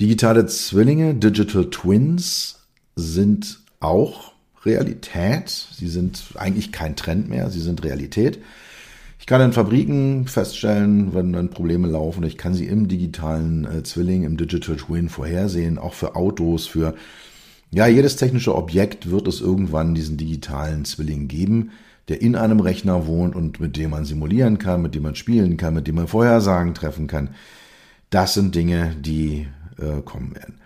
Digitale 0.01 0.45
Zwillinge, 0.47 1.15
Digital 1.15 1.71
Twins, 1.71 2.59
sind 2.95 3.61
auch 3.81 4.33
Realität. 4.65 5.49
Sie 5.49 5.89
sind 5.89 6.25
eigentlich 6.35 6.73
kein 6.73 6.95
Trend 6.95 7.31
mehr, 7.31 7.51
sie 7.51 7.61
sind 7.61 7.83
Realität. 7.83 8.39
Ich 9.23 9.27
kann 9.27 9.41
in 9.41 9.53
Fabriken 9.53 10.27
feststellen, 10.27 11.15
wenn 11.15 11.33
dann 11.33 11.49
Probleme 11.49 11.87
laufen. 11.87 12.25
Ich 12.25 12.37
kann 12.37 12.55
sie 12.55 12.67
im 12.67 12.89
digitalen 12.89 13.65
äh, 13.65 13.85
Zwilling, 13.85 14.25
im 14.25 14.37
Digital 14.37 14.75
Twin 14.75 15.09
vorhersehen, 15.09 15.79
auch 15.79 15.95
für 15.95 16.17
Autos, 16.17 16.67
für 16.67 16.97
ja, 17.71 17.87
jedes 17.87 18.17
technische 18.17 18.53
Objekt 18.53 19.13
wird 19.13 19.29
es 19.29 19.41
irgendwann 19.41 19.95
diesen 19.95 20.17
digitalen 20.17 20.85
Zwilling 20.85 21.29
geben, 21.29 21.71
der 22.09 22.21
in 22.21 22.35
einem 22.35 22.59
Rechner 22.59 23.07
wohnt 23.07 23.37
und 23.37 23.61
mit 23.61 23.77
dem 23.77 23.91
man 23.91 24.05
simulieren 24.05 24.59
kann, 24.59 24.83
mit 24.83 24.97
dem 24.97 25.05
man 25.05 25.15
spielen 25.15 25.57
kann, 25.57 25.75
mit 25.75 25.87
dem 25.87 25.95
man 25.95 26.09
Vorhersagen 26.09 26.75
treffen 26.75 27.07
kann. 27.07 27.31
Das 28.11 28.35
sind 28.35 28.57
Dinge, 28.57 28.97
die 29.01 29.47
äh, 29.79 30.03
kommen 30.05 30.35
werden. 30.35 30.62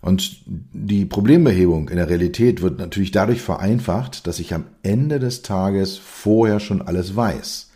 Und 0.00 0.40
die 0.46 1.04
Problembehebung 1.04 1.90
in 1.90 1.96
der 1.96 2.08
Realität 2.08 2.62
wird 2.62 2.78
natürlich 2.78 3.10
dadurch 3.10 3.42
vereinfacht, 3.42 4.26
dass 4.26 4.38
ich 4.38 4.54
am 4.54 4.64
Ende 4.82 5.18
des 5.18 5.42
Tages 5.42 5.98
vorher 5.98 6.58
schon 6.58 6.80
alles 6.80 7.14
weiß. 7.14 7.70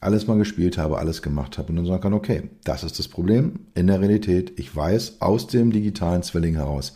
Alles 0.00 0.26
mal 0.26 0.38
gespielt 0.38 0.78
habe, 0.78 0.98
alles 0.98 1.20
gemacht 1.20 1.58
habe 1.58 1.68
und 1.68 1.76
dann 1.76 1.86
sagen 1.86 2.02
kann, 2.02 2.14
okay, 2.14 2.50
das 2.64 2.82
ist 2.82 2.98
das 2.98 3.08
Problem 3.08 3.60
in 3.74 3.86
der 3.86 4.00
Realität. 4.00 4.58
Ich 4.58 4.74
weiß 4.74 5.20
aus 5.20 5.46
dem 5.46 5.70
digitalen 5.70 6.22
Zwilling 6.22 6.54
heraus, 6.54 6.94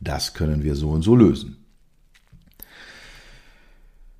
das 0.00 0.32
können 0.32 0.62
wir 0.62 0.74
so 0.74 0.90
und 0.90 1.02
so 1.02 1.14
lösen. 1.14 1.58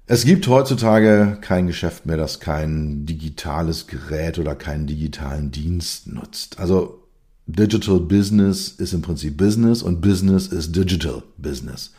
Es 0.07 0.25
gibt 0.27 0.47
heutzutage 0.47 1.39
kein 1.41 1.67
Geschäft 1.67 2.05
mehr, 2.05 2.19
das 2.19 2.39
kein 2.39 3.07
digitales 3.07 3.87
Gerät 3.87 4.39
oder 4.39 4.55
keinen 4.55 4.87
digitalen 4.87 5.51
Dienst 5.51 6.07
nutzt. 6.09 6.59
Also 6.59 7.02
Digital 7.47 7.99
Business 8.01 8.69
ist 8.69 8.93
im 8.93 9.03
Prinzip 9.03 9.37
Business 9.37 9.83
und 9.83 10.01
Business 10.01 10.47
ist 10.47 10.75
Digital 10.75 11.23
Business. 11.37 11.93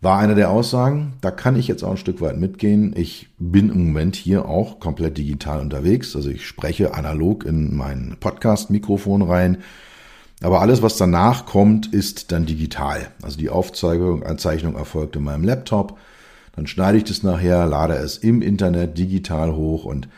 War 0.00 0.18
eine 0.18 0.34
der 0.34 0.50
Aussagen. 0.50 1.14
Da 1.20 1.30
kann 1.30 1.56
ich 1.56 1.68
jetzt 1.68 1.82
auch 1.82 1.92
ein 1.92 1.96
Stück 1.96 2.20
weit 2.20 2.38
mitgehen. 2.38 2.94
Ich 2.96 3.28
bin 3.38 3.70
im 3.70 3.86
Moment 3.86 4.16
hier 4.16 4.46
auch 4.46 4.78
komplett 4.78 5.18
digital 5.18 5.60
unterwegs. 5.60 6.14
Also 6.14 6.30
ich 6.30 6.46
spreche 6.46 6.94
analog 6.94 7.44
in 7.44 7.76
mein 7.76 8.16
Podcast-Mikrofon 8.20 9.22
rein. 9.22 9.58
Aber 10.42 10.60
alles, 10.60 10.82
was 10.82 10.96
danach 10.96 11.46
kommt, 11.46 11.92
ist 11.92 12.30
dann 12.30 12.44
digital. 12.44 13.08
Also 13.22 13.38
die 13.38 13.48
Aufzeichnung, 13.48 14.22
Anzeichnung 14.22 14.76
erfolgt 14.76 15.16
in 15.16 15.24
meinem 15.24 15.44
Laptop. 15.44 15.98
Dann 16.54 16.66
schneide 16.66 16.98
ich 16.98 17.04
das 17.04 17.22
nachher, 17.22 17.66
lade 17.66 17.94
es 17.94 18.18
im 18.18 18.42
Internet 18.42 18.98
digital 18.98 19.54
hoch 19.54 19.84
und 19.84 20.08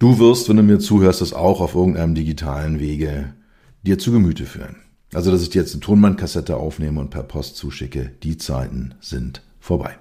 Du 0.00 0.18
wirst, 0.18 0.48
wenn 0.48 0.56
du 0.56 0.62
mir 0.62 0.78
zuhörst, 0.78 1.20
das 1.20 1.34
auch 1.34 1.60
auf 1.60 1.74
irgendeinem 1.74 2.14
digitalen 2.14 2.80
Wege 2.80 3.34
dir 3.82 3.98
zu 3.98 4.10
Gemüte 4.10 4.46
führen. 4.46 4.76
Also, 5.12 5.30
dass 5.30 5.42
ich 5.42 5.50
dir 5.50 5.60
jetzt 5.60 5.74
eine 5.74 5.82
Tonbandkassette 5.82 6.56
aufnehme 6.56 7.00
und 7.00 7.10
per 7.10 7.22
Post 7.22 7.56
zuschicke, 7.56 8.10
die 8.22 8.38
Zeiten 8.38 8.94
sind 9.00 9.42
vorbei. 9.60 9.98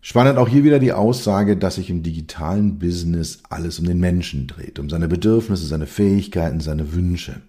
Spannend 0.00 0.38
auch 0.38 0.48
hier 0.48 0.62
wieder 0.62 0.78
die 0.78 0.92
Aussage, 0.92 1.56
dass 1.56 1.74
sich 1.74 1.90
im 1.90 2.04
digitalen 2.04 2.78
Business 2.78 3.40
alles 3.50 3.80
um 3.80 3.86
den 3.86 3.98
Menschen 3.98 4.46
dreht, 4.46 4.78
um 4.78 4.88
seine 4.88 5.08
Bedürfnisse, 5.08 5.66
seine 5.66 5.88
Fähigkeiten, 5.88 6.60
seine 6.60 6.92
Wünsche. 6.92 7.40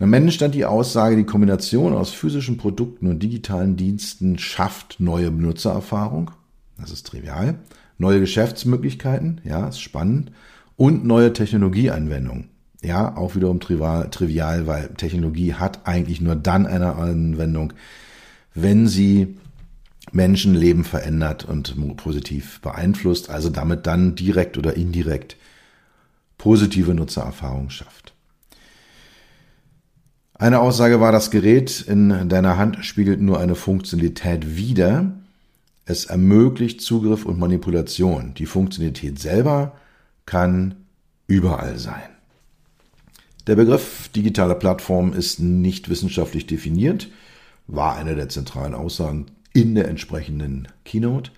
Am 0.00 0.12
Ende 0.12 0.32
stand 0.32 0.54
die 0.54 0.66
Aussage, 0.66 1.16
die 1.16 1.24
Kombination 1.24 1.94
aus 1.94 2.10
physischen 2.10 2.58
Produkten 2.58 3.06
und 3.06 3.22
digitalen 3.22 3.78
Diensten 3.78 4.38
schafft 4.38 5.00
neue 5.00 5.30
Benutzererfahrung. 5.30 6.30
Das 6.76 6.90
ist 6.90 7.06
trivial 7.06 7.58
neue 7.98 8.20
Geschäftsmöglichkeiten, 8.20 9.40
ja, 9.44 9.68
ist 9.68 9.80
spannend, 9.80 10.32
und 10.76 11.04
neue 11.04 11.32
Technologieanwendungen. 11.32 12.50
Ja, 12.82 13.16
auch 13.16 13.34
wiederum 13.34 13.58
trivial, 13.58 14.66
weil 14.66 14.88
Technologie 14.96 15.54
hat 15.54 15.86
eigentlich 15.86 16.20
nur 16.20 16.36
dann 16.36 16.66
eine 16.66 16.96
Anwendung, 16.96 17.72
wenn 18.54 18.86
sie 18.86 19.38
Menschenleben 20.12 20.84
verändert 20.84 21.44
und 21.44 21.74
positiv 21.96 22.60
beeinflusst, 22.60 23.30
also 23.30 23.48
damit 23.48 23.86
dann 23.86 24.14
direkt 24.14 24.56
oder 24.56 24.76
indirekt 24.76 25.36
positive 26.38 26.94
Nutzererfahrungen 26.94 27.70
schafft. 27.70 28.12
Eine 30.34 30.60
Aussage 30.60 31.00
war, 31.00 31.12
das 31.12 31.30
Gerät 31.30 31.80
in 31.80 32.28
deiner 32.28 32.58
Hand 32.58 32.84
spiegelt 32.84 33.20
nur 33.20 33.40
eine 33.40 33.54
Funktionalität 33.54 34.56
wider, 34.56 35.12
Es 35.88 36.04
ermöglicht 36.04 36.80
Zugriff 36.80 37.24
und 37.24 37.38
Manipulation. 37.38 38.34
Die 38.34 38.46
Funktionalität 38.46 39.20
selber 39.20 39.76
kann 40.26 40.74
überall 41.28 41.78
sein. 41.78 42.10
Der 43.46 43.54
Begriff 43.54 44.08
digitale 44.08 44.56
Plattform 44.56 45.12
ist 45.12 45.38
nicht 45.38 45.88
wissenschaftlich 45.88 46.46
definiert, 46.46 47.08
war 47.68 47.94
eine 47.94 48.16
der 48.16 48.28
zentralen 48.28 48.74
Aussagen 48.74 49.26
in 49.52 49.76
der 49.76 49.86
entsprechenden 49.86 50.66
Keynote. 50.84 51.30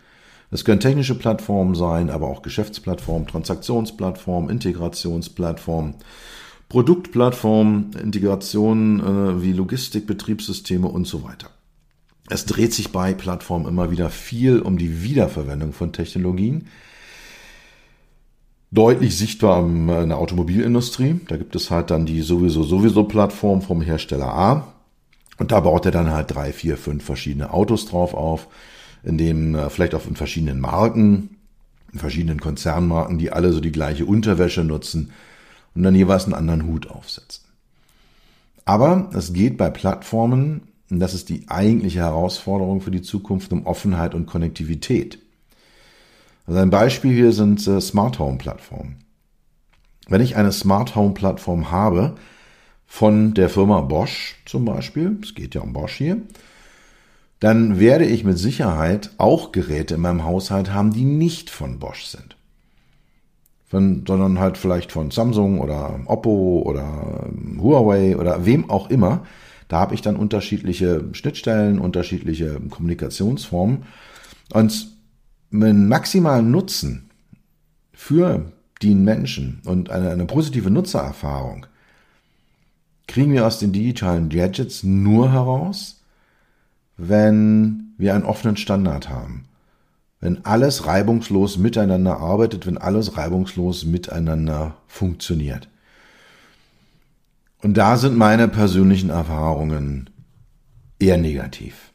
Es 0.51 0.65
können 0.65 0.81
technische 0.81 1.19
Plattformen 1.19 1.75
sein, 1.75 2.09
aber 2.09 2.29
auch 2.29 2.41
Geschäftsplattformen, 2.41 3.29
Transaktionsplattformen, 3.29 4.49
Integrationsplattformen, 4.49 5.97
Produktplattformen, 6.71 7.93
Integrationen 8.03 9.01
äh, 9.01 9.43
wie 9.43 9.53
Logistik, 9.53 10.07
Betriebssysteme 10.07 10.89
und 10.89 11.07
so 11.07 11.23
weiter. 11.23 11.51
Es 12.31 12.45
dreht 12.45 12.75
sich 12.75 12.93
bei 12.93 13.15
Plattformen 13.15 13.67
immer 13.67 13.91
wieder 13.91 14.11
viel 14.11 14.61
um 14.61 14.77
die 14.79 15.03
Wiederverwendung 15.03 15.73
von 15.73 15.93
Technologien. 15.93 16.69
Deutlich 18.71 19.17
sichtbar 19.17 19.65
in 19.65 19.87
der 19.87 20.19
Automobilindustrie. 20.19 21.21
Da 21.29 21.39
gibt 21.39 21.57
es 21.57 21.71
halt 21.71 21.91
dann 21.91 22.05
die 22.05 22.21
sowieso 22.21 22.65
sowieso 22.65 23.05
Plattform 23.05 23.63
vom 23.63 23.81
Hersteller 23.81 24.35
A. 24.35 24.75
Und 25.39 25.53
da 25.53 25.61
baut 25.61 25.87
er 25.87 25.93
dann 25.93 26.11
halt 26.11 26.35
drei, 26.35 26.53
vier, 26.53 26.77
fünf 26.77 27.05
verschiedene 27.05 27.53
Autos 27.53 27.87
drauf 27.87 28.13
auf, 28.13 28.49
in 29.05 29.17
dem 29.17 29.55
äh, 29.55 29.71
vielleicht 29.71 29.95
auch 29.95 30.07
in 30.07 30.17
verschiedenen 30.17 30.61
Marken, 30.61 31.37
in 31.93 31.99
verschiedenen 31.99 32.41
Konzernmarken, 32.41 33.19
die 33.19 33.31
alle 33.31 33.53
so 33.53 33.61
die 33.61 33.73
gleiche 33.73 34.05
Unterwäsche 34.05 34.65
nutzen 34.65 35.13
und 35.75 35.85
dann 35.85 35.95
jeweils 35.95 36.25
einen 36.25 36.35
anderen 36.35 36.67
Hut 36.67 36.91
aufsetzen. 36.91 37.45
Aber 38.65 39.09
es 39.15 39.33
geht 39.33 39.57
bei 39.57 39.71
Plattformen 39.71 40.63
und 40.91 41.01
das 41.01 41.15
ist 41.15 41.29
die 41.29 41.49
eigentliche 41.49 42.01
Herausforderung 42.01 42.81
für 42.81 42.91
die 42.91 43.03
Zukunft 43.03 43.53
um 43.53 43.67
Offenheit 43.67 44.15
und 44.15 44.27
Konnektivität. 44.27 45.19
Also 46.47 46.61
ein 46.61 46.71
Beispiel 46.71 47.13
hier 47.13 47.33
sind 47.33 47.67
äh, 47.67 47.81
Smart 47.81 48.19
Home 48.19 48.39
Plattformen. 48.39 48.97
Wenn 50.09 50.23
ich 50.23 50.37
eine 50.37 50.53
Smart 50.53 50.97
Home 50.97 51.13
Plattform 51.13 51.71
habe, 51.71 52.17
von 52.87 53.35
der 53.35 53.51
Firma 53.51 53.83
Bosch 53.83 54.37
zum 54.47 54.65
Beispiel, 54.65 55.19
es 55.23 55.35
geht 55.35 55.55
ja 55.55 55.61
um 55.61 55.75
Bosch 55.75 55.97
hier, 55.97 56.23
dann 57.39 57.79
werde 57.79 58.07
ich 58.07 58.25
mit 58.25 58.39
Sicherheit 58.39 59.11
auch 59.19 59.53
Geräte 59.53 59.95
in 59.95 60.01
meinem 60.01 60.25
Haushalt 60.25 60.73
haben, 60.73 60.93
die 60.93 61.05
nicht 61.05 61.51
von 61.51 61.79
Bosch 61.79 62.07
sind. 62.07 62.37
Von, 63.69 64.05
sondern 64.09 64.41
halt 64.41 64.57
vielleicht 64.57 64.91
von 64.91 65.11
Samsung 65.11 65.61
oder 65.61 66.01
Oppo 66.07 66.63
oder 66.65 67.29
Huawei 67.59 68.17
oder 68.17 68.47
wem 68.47 68.71
auch 68.71 68.89
immer. 68.89 69.27
Da 69.69 69.81
habe 69.81 69.95
ich 69.95 70.03
dann 70.03 70.17
unterschiedliche 70.17 71.05
Schnittstellen, 71.13 71.79
unterschiedliche 71.79 72.59
Kommunikationsformen. 72.71 73.85
Und 74.53 74.89
mit 75.51 75.77
maximalen 75.77 76.51
Nutzen 76.51 77.11
für 77.93 78.53
den 78.83 79.05
Menschen 79.05 79.61
und 79.65 79.91
eine, 79.91 80.11
eine 80.11 80.25
positive 80.25 80.71
Nutzererfahrung 80.71 81.67
kriegen 83.07 83.33
wir 83.33 83.47
aus 83.47 83.59
den 83.59 83.73
digitalen 83.73 84.29
Gadgets 84.29 84.83
nur 84.85 85.33
heraus, 85.33 86.03
wenn 86.97 87.95
wir 87.97 88.15
einen 88.15 88.25
offenen 88.25 88.57
Standard 88.57 89.09
haben. 89.09 89.47
Wenn 90.21 90.45
alles 90.45 90.87
reibungslos 90.87 91.59
miteinander 91.59 92.19
arbeitet, 92.19 92.67
wenn 92.67 92.79
alles 92.79 93.17
reibungslos 93.17 93.85
miteinander 93.85 94.77
funktioniert. 94.87 95.69
Und 97.63 97.77
da 97.77 97.97
sind 97.97 98.17
meine 98.17 98.49
persönlichen 98.49 99.11
Erfahrungen 99.11 100.11
eher 100.99 101.19
negativ. 101.19 101.93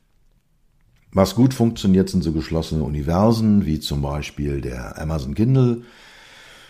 Was 1.12 1.36
gut 1.36 1.53
funktioniert, 1.53 2.10
sind 2.10 2.24
so 2.24 2.32
geschlossene 2.32 2.84
Universen, 2.84 3.65
wie 3.65 3.80
zum 3.80 4.02
Beispiel 4.02 4.62
der 4.62 4.99
Amazon 4.99 5.36
Kindle. 5.36 5.84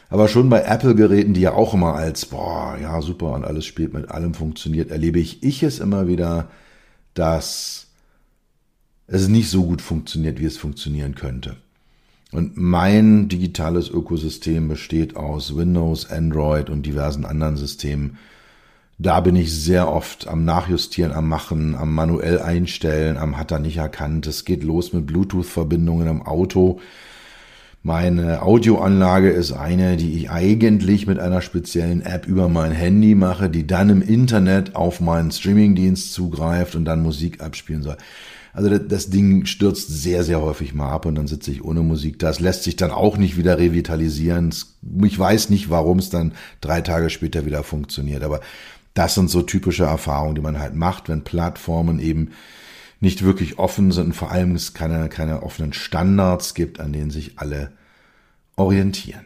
Aber 0.10 0.28
schon 0.28 0.50
bei 0.50 0.62
Apple-Geräten, 0.62 1.34
die 1.34 1.42
ja 1.42 1.54
auch 1.54 1.74
immer 1.74 1.96
als, 1.96 2.26
boah, 2.26 2.78
ja, 2.80 3.02
super 3.02 3.32
und 3.34 3.46
alles 3.46 3.66
spielt 3.66 3.94
mit 3.94 4.12
allem 4.12 4.34
funktioniert, 4.34 4.92
erlebe 4.92 5.20
ich, 5.20 5.42
ich 5.44 5.64
es 5.64 5.80
immer 5.80 6.08
wieder, 6.08 6.50
dass 7.14 7.88
es 9.08 9.28
nicht 9.28 9.50
so 9.50 9.64
gut 9.64 9.82
funktioniert, 9.82 10.40
wie 10.40 10.46
es 10.46 10.58
funktionieren 10.58 11.16
könnte. 11.16 11.56
Und 12.32 12.58
mein 12.58 13.30
digitales 13.30 13.90
Ökosystem 13.90 14.68
besteht 14.68 15.16
aus 15.16 15.56
Windows, 15.56 16.10
Android 16.10 16.70
und 16.70 16.86
diversen 16.86 17.26
anderen 17.26 17.58
Systemen, 17.58 18.18
da 18.98 19.20
bin 19.20 19.36
ich 19.36 19.52
sehr 19.54 19.92
oft 19.92 20.28
am 20.28 20.46
Nachjustieren, 20.46 21.12
am 21.12 21.28
Machen, 21.28 21.76
am 21.76 21.94
manuell 21.94 22.40
einstellen, 22.40 23.18
am 23.18 23.38
hat 23.38 23.52
er 23.52 23.60
nicht 23.60 23.78
erkannt. 23.78 24.28
Es 24.28 24.46
geht 24.46 24.64
los 24.64 24.94
mit 24.94 25.08
Bluetooth-Verbindungen 25.08 26.08
im 26.08 26.22
Auto. 26.22 26.80
Meine 27.86 28.44
Audioanlage 28.44 29.30
ist 29.30 29.52
eine, 29.52 29.98
die 29.98 30.14
ich 30.14 30.30
eigentlich 30.30 31.06
mit 31.06 31.20
einer 31.20 31.42
speziellen 31.42 32.02
App 32.02 32.28
über 32.28 32.48
mein 32.48 32.72
Handy 32.72 33.14
mache, 33.14 33.50
die 33.50 33.68
dann 33.68 33.90
im 33.90 34.02
Internet 34.02 34.76
auf 34.76 35.02
meinen 35.02 35.32
Streamingdienst 35.32 36.14
zugreift 36.14 36.76
und 36.76 36.86
dann 36.86 37.04
Musik 37.04 37.42
abspielen 37.42 37.84
soll. 37.84 37.98
Also 38.54 38.78
das 38.78 39.10
Ding 39.10 39.46
stürzt 39.48 39.90
sehr, 39.90 40.24
sehr 40.24 40.40
häufig 40.40 40.76
mal 40.76 40.92
ab 40.92 41.08
und 41.08 41.16
dann 41.16 41.28
sitze 41.28 41.52
ich 41.52 41.66
ohne 41.66 41.82
Musik 41.82 42.20
da. 42.20 42.30
Es 42.30 42.40
lässt 42.40 42.64
sich 42.64 42.76
dann 42.76 42.92
auch 42.92 43.18
nicht 43.18 43.36
wieder 43.36 43.58
revitalisieren. 43.58 44.54
Ich 45.04 45.20
weiß 45.20 45.50
nicht, 45.50 45.72
warum 45.72 45.98
es 45.98 46.12
dann 46.12 46.34
drei 46.62 46.82
Tage 46.82 47.10
später 47.10 47.46
wieder 47.46 47.64
funktioniert. 47.64 48.24
Aber 48.24 48.42
das 48.94 49.16
sind 49.16 49.30
so 49.30 49.42
typische 49.42 49.86
Erfahrungen, 49.86 50.36
die 50.36 50.42
man 50.42 50.60
halt 50.60 50.76
macht, 50.76 51.10
wenn 51.10 51.24
Plattformen 51.24 52.00
eben 52.00 52.32
nicht 53.00 53.24
wirklich 53.24 53.60
offen 53.60 53.92
sind 53.92 54.08
und 54.08 54.14
vor 54.14 54.32
allem 54.32 54.56
es 54.56 54.74
keine, 54.74 55.10
keine 55.10 55.44
offenen 55.44 55.74
Standards 55.74 56.54
gibt, 56.54 56.80
an 56.80 56.94
denen 56.94 57.12
sich 57.12 57.40
alle 57.40 57.72
orientieren. 58.56 59.26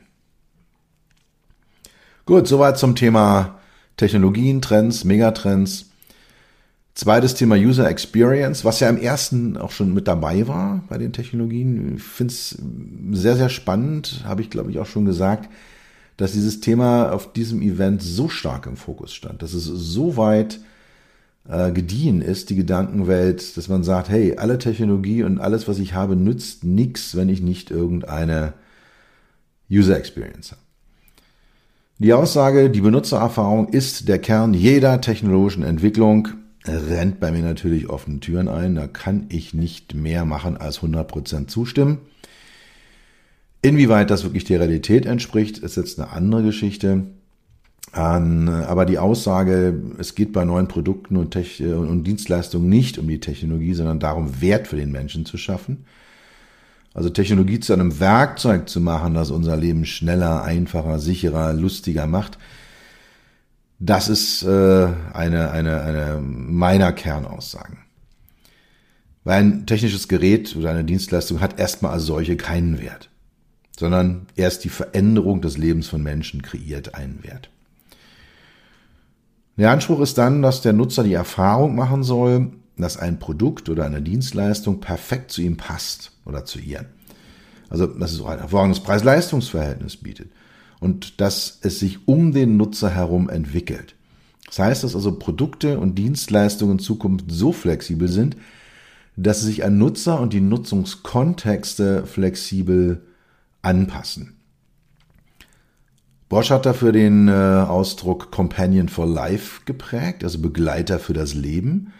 Gut, 2.25 2.47
soweit 2.47 2.77
zum 2.77 2.95
Thema 2.95 3.60
Technologien, 3.97 4.62
Trends, 4.62 5.03
Megatrends. 5.03 5.86
Zweites 6.95 7.36
Thema 7.36 7.56
User 7.56 7.88
Experience, 7.88 8.65
was 8.65 8.80
ja 8.80 8.89
im 8.89 8.97
ersten 8.97 9.56
auch 9.56 9.69
schon 9.69 9.93
mit 9.93 10.08
dabei 10.08 10.47
war 10.47 10.84
bei 10.89 10.97
den 10.97 11.13
Technologien. 11.13 11.97
Ich 11.97 12.03
finde 12.03 12.34
es 12.34 12.58
sehr, 13.12 13.36
sehr 13.36 13.49
spannend, 13.49 14.23
habe 14.25 14.41
ich 14.41 14.49
glaube 14.49 14.71
ich 14.71 14.80
auch 14.80 14.88
schon 14.88 15.06
gesagt 15.06 15.47
dass 16.17 16.34
dieses 16.34 16.60
Thema 16.60 17.12
auf 17.12 17.32
diesem 17.32 17.62
Event 17.62 18.01
so 18.01 18.27
stark 18.27 18.65
im 18.65 18.75
Fokus 18.75 19.13
stand, 19.13 19.41
dass 19.41 19.53
es 19.53 19.65
so 19.65 20.17
weit 20.17 20.60
äh, 21.47 21.71
gediehen 21.71 22.21
ist, 22.21 22.49
die 22.49 22.56
Gedankenwelt, 22.56 23.56
dass 23.56 23.69
man 23.69 23.84
sagt, 23.84 24.10
hey, 24.10 24.36
alle 24.38 24.58
Technologie 24.58 25.23
und 25.23 25.39
alles, 25.39 25.67
was 25.67 25.80
ich 25.80 25.93
habe, 25.93 26.15
nützt 26.15 26.63
nichts, 26.63 27.15
wenn 27.15 27.30
ich 27.30 27.41
nicht 27.41 27.71
irgendeine 27.71 28.53
User 29.69 29.97
Experience 29.97 30.51
habe. 30.51 30.62
Die 31.99 32.13
Aussage, 32.13 32.69
die 32.69 32.82
Benutzererfahrung 32.82 33.69
ist 33.69 34.08
der 34.08 34.19
Kern 34.19 34.53
jeder 34.53 35.01
technologischen 35.01 35.63
Entwicklung, 35.63 36.30
rennt 36.67 37.19
bei 37.19 37.32
mir 37.32 37.41
natürlich 37.41 37.89
offene 37.89 38.19
Türen 38.19 38.49
ein. 38.49 38.75
Da 38.75 38.88
kann 38.88 39.25
ich 39.30 39.53
nicht 39.53 39.95
mehr 39.95 40.25
machen 40.25 40.58
als 40.58 40.82
100% 40.82 41.47
zustimmen. 41.47 41.99
Inwieweit 43.61 44.09
das 44.11 44.23
wirklich 44.23 44.43
der 44.43 44.59
Realität 44.59 45.05
entspricht, 45.05 45.57
ist 45.57 45.77
jetzt 45.77 45.99
eine 45.99 46.11
andere 46.11 46.43
Geschichte. 46.43 47.07
Aber 47.91 48.85
die 48.85 48.99
Aussage, 48.99 49.81
es 49.97 50.13
geht 50.13 50.31
bei 50.31 50.45
neuen 50.45 50.67
Produkten 50.67 51.17
und, 51.17 51.35
und, 51.35 52.03
Dienstleistungen 52.03 52.69
nicht 52.69 52.99
um 52.99 53.07
die 53.07 53.19
Technologie, 53.19 53.73
sondern 53.73 53.99
darum, 53.99 54.41
Wert 54.41 54.67
für 54.67 54.75
den 54.75 54.91
Menschen 54.91 55.25
zu 55.25 55.37
schaffen. 55.37 55.85
Also 56.93 57.09
Technologie 57.09 57.59
zu 57.59 57.73
einem 57.73 57.99
Werkzeug 57.99 58.69
zu 58.69 58.81
machen, 58.81 59.13
das 59.13 59.31
unser 59.31 59.55
Leben 59.55 59.85
schneller, 59.85 60.43
einfacher, 60.43 60.99
sicherer, 60.99 61.53
lustiger 61.53 62.07
macht. 62.07 62.37
Das 63.79 64.09
ist 64.09 64.43
äh, 64.43 64.87
eine, 65.13 65.51
eine, 65.51 65.81
eine 65.81 66.19
meiner 66.21 66.91
Kernaussagen. 66.91 67.79
Weil 69.23 69.43
ein 69.43 69.65
technisches 69.65 70.07
Gerät 70.07 70.55
oder 70.55 70.71
eine 70.71 70.83
Dienstleistung 70.83 71.39
hat 71.39 71.59
erstmal 71.59 71.93
als 71.93 72.03
solche 72.03 72.37
keinen 72.37 72.79
Wert 72.79 73.09
sondern 73.77 74.25
erst 74.35 74.63
die 74.63 74.69
Veränderung 74.69 75.41
des 75.41 75.57
Lebens 75.57 75.87
von 75.87 76.03
Menschen 76.03 76.41
kreiert 76.41 76.95
einen 76.95 77.23
Wert. 77.23 77.49
Der 79.55 79.71
Anspruch 79.71 80.01
ist 80.01 80.17
dann, 80.17 80.41
dass 80.41 80.61
der 80.61 80.73
Nutzer 80.73 81.03
die 81.03 81.13
Erfahrung 81.13 81.75
machen 81.75 82.03
soll, 82.03 82.51
dass 82.77 82.97
ein 82.97 83.19
Produkt 83.19 83.69
oder 83.69 83.85
eine 83.85 84.01
Dienstleistung 84.01 84.79
perfekt 84.79 85.31
zu 85.31 85.41
ihm 85.41 85.57
passt 85.57 86.11
oder 86.25 86.45
zu 86.45 86.59
ihr. 86.59 86.85
Also, 87.69 87.87
dass 87.87 88.13
es 88.13 88.21
auch 88.21 88.27
ein 88.27 88.39
hervorragendes 88.39 88.81
Preis-Leistungs-Verhältnis 88.81 89.97
bietet 89.97 90.29
und 90.79 91.19
dass 91.19 91.59
es 91.61 91.79
sich 91.79 92.07
um 92.07 92.31
den 92.31 92.57
Nutzer 92.57 92.89
herum 92.89 93.29
entwickelt. 93.29 93.95
Das 94.45 94.59
heißt, 94.59 94.83
dass 94.83 94.95
also 94.95 95.17
Produkte 95.17 95.79
und 95.79 95.95
Dienstleistungen 95.95 96.73
in 96.73 96.79
Zukunft 96.79 97.25
so 97.29 97.51
flexibel 97.51 98.07
sind, 98.07 98.37
dass 99.17 99.41
sich 99.41 99.65
an 99.65 99.77
Nutzer 99.77 100.19
und 100.21 100.33
die 100.33 100.41
Nutzungskontexte 100.41 102.05
flexibel 102.05 103.01
anpassen. 103.61 104.37
Bosch 106.29 106.51
hat 106.51 106.65
dafür 106.65 106.91
den 106.91 107.27
äh, 107.29 107.31
Ausdruck 107.31 108.31
Companion 108.31 108.89
for 108.89 109.07
Life 109.07 109.61
geprägt, 109.65 110.23
also 110.23 110.39
Begleiter 110.39 110.99
für 110.99 111.13
das 111.13 111.33
Leben. 111.33 111.93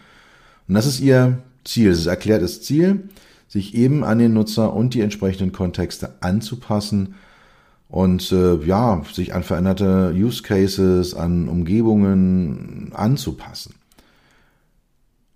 Und 0.66 0.74
das 0.74 0.86
ist 0.86 1.00
ihr 1.00 1.42
Ziel, 1.64 1.90
es 1.90 2.00
ist 2.00 2.06
erklärtes 2.06 2.62
Ziel. 2.62 3.08
sich 3.48 3.74
eben 3.74 4.04
an 4.04 4.18
den 4.18 4.34
Nutzer 4.34 4.74
und 4.74 4.92
die 4.92 5.00
entsprechenden 5.00 5.52
Kontexte 5.52 6.16
anzupassen 6.20 7.14
und 7.88 8.30
äh, 8.30 8.56
ja, 8.56 9.02
sich 9.10 9.34
an 9.34 9.42
veränderte 9.42 10.12
Use 10.14 10.42
Cases, 10.42 11.14
an 11.14 11.48
Umgebungen 11.48 12.92
anzupassen. 12.94 13.74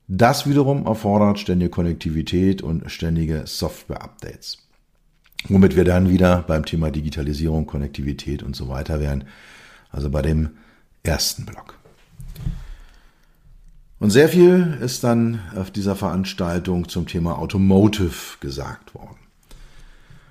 Das 0.08 0.46
wiederum 0.46 0.84
erfordert 0.84 1.38
ständige 1.38 1.70
Konnektivität 1.70 2.60
und 2.60 2.90
ständige 2.90 3.44
Software-Updates. 3.46 4.58
Womit 5.48 5.76
wir 5.76 5.84
dann 5.84 6.08
wieder 6.08 6.44
beim 6.46 6.64
Thema 6.64 6.90
Digitalisierung, 6.90 7.66
Konnektivität 7.66 8.42
und 8.42 8.54
so 8.54 8.68
weiter 8.68 9.00
wären. 9.00 9.24
Also 9.90 10.08
bei 10.10 10.22
dem 10.22 10.50
ersten 11.02 11.44
Block. 11.44 11.78
Und 13.98 14.10
sehr 14.10 14.28
viel 14.28 14.78
ist 14.80 15.04
dann 15.04 15.40
auf 15.56 15.70
dieser 15.70 15.94
Veranstaltung 15.94 16.88
zum 16.88 17.06
Thema 17.06 17.38
Automotive 17.38 18.38
gesagt 18.40 18.94
worden. 18.94 19.16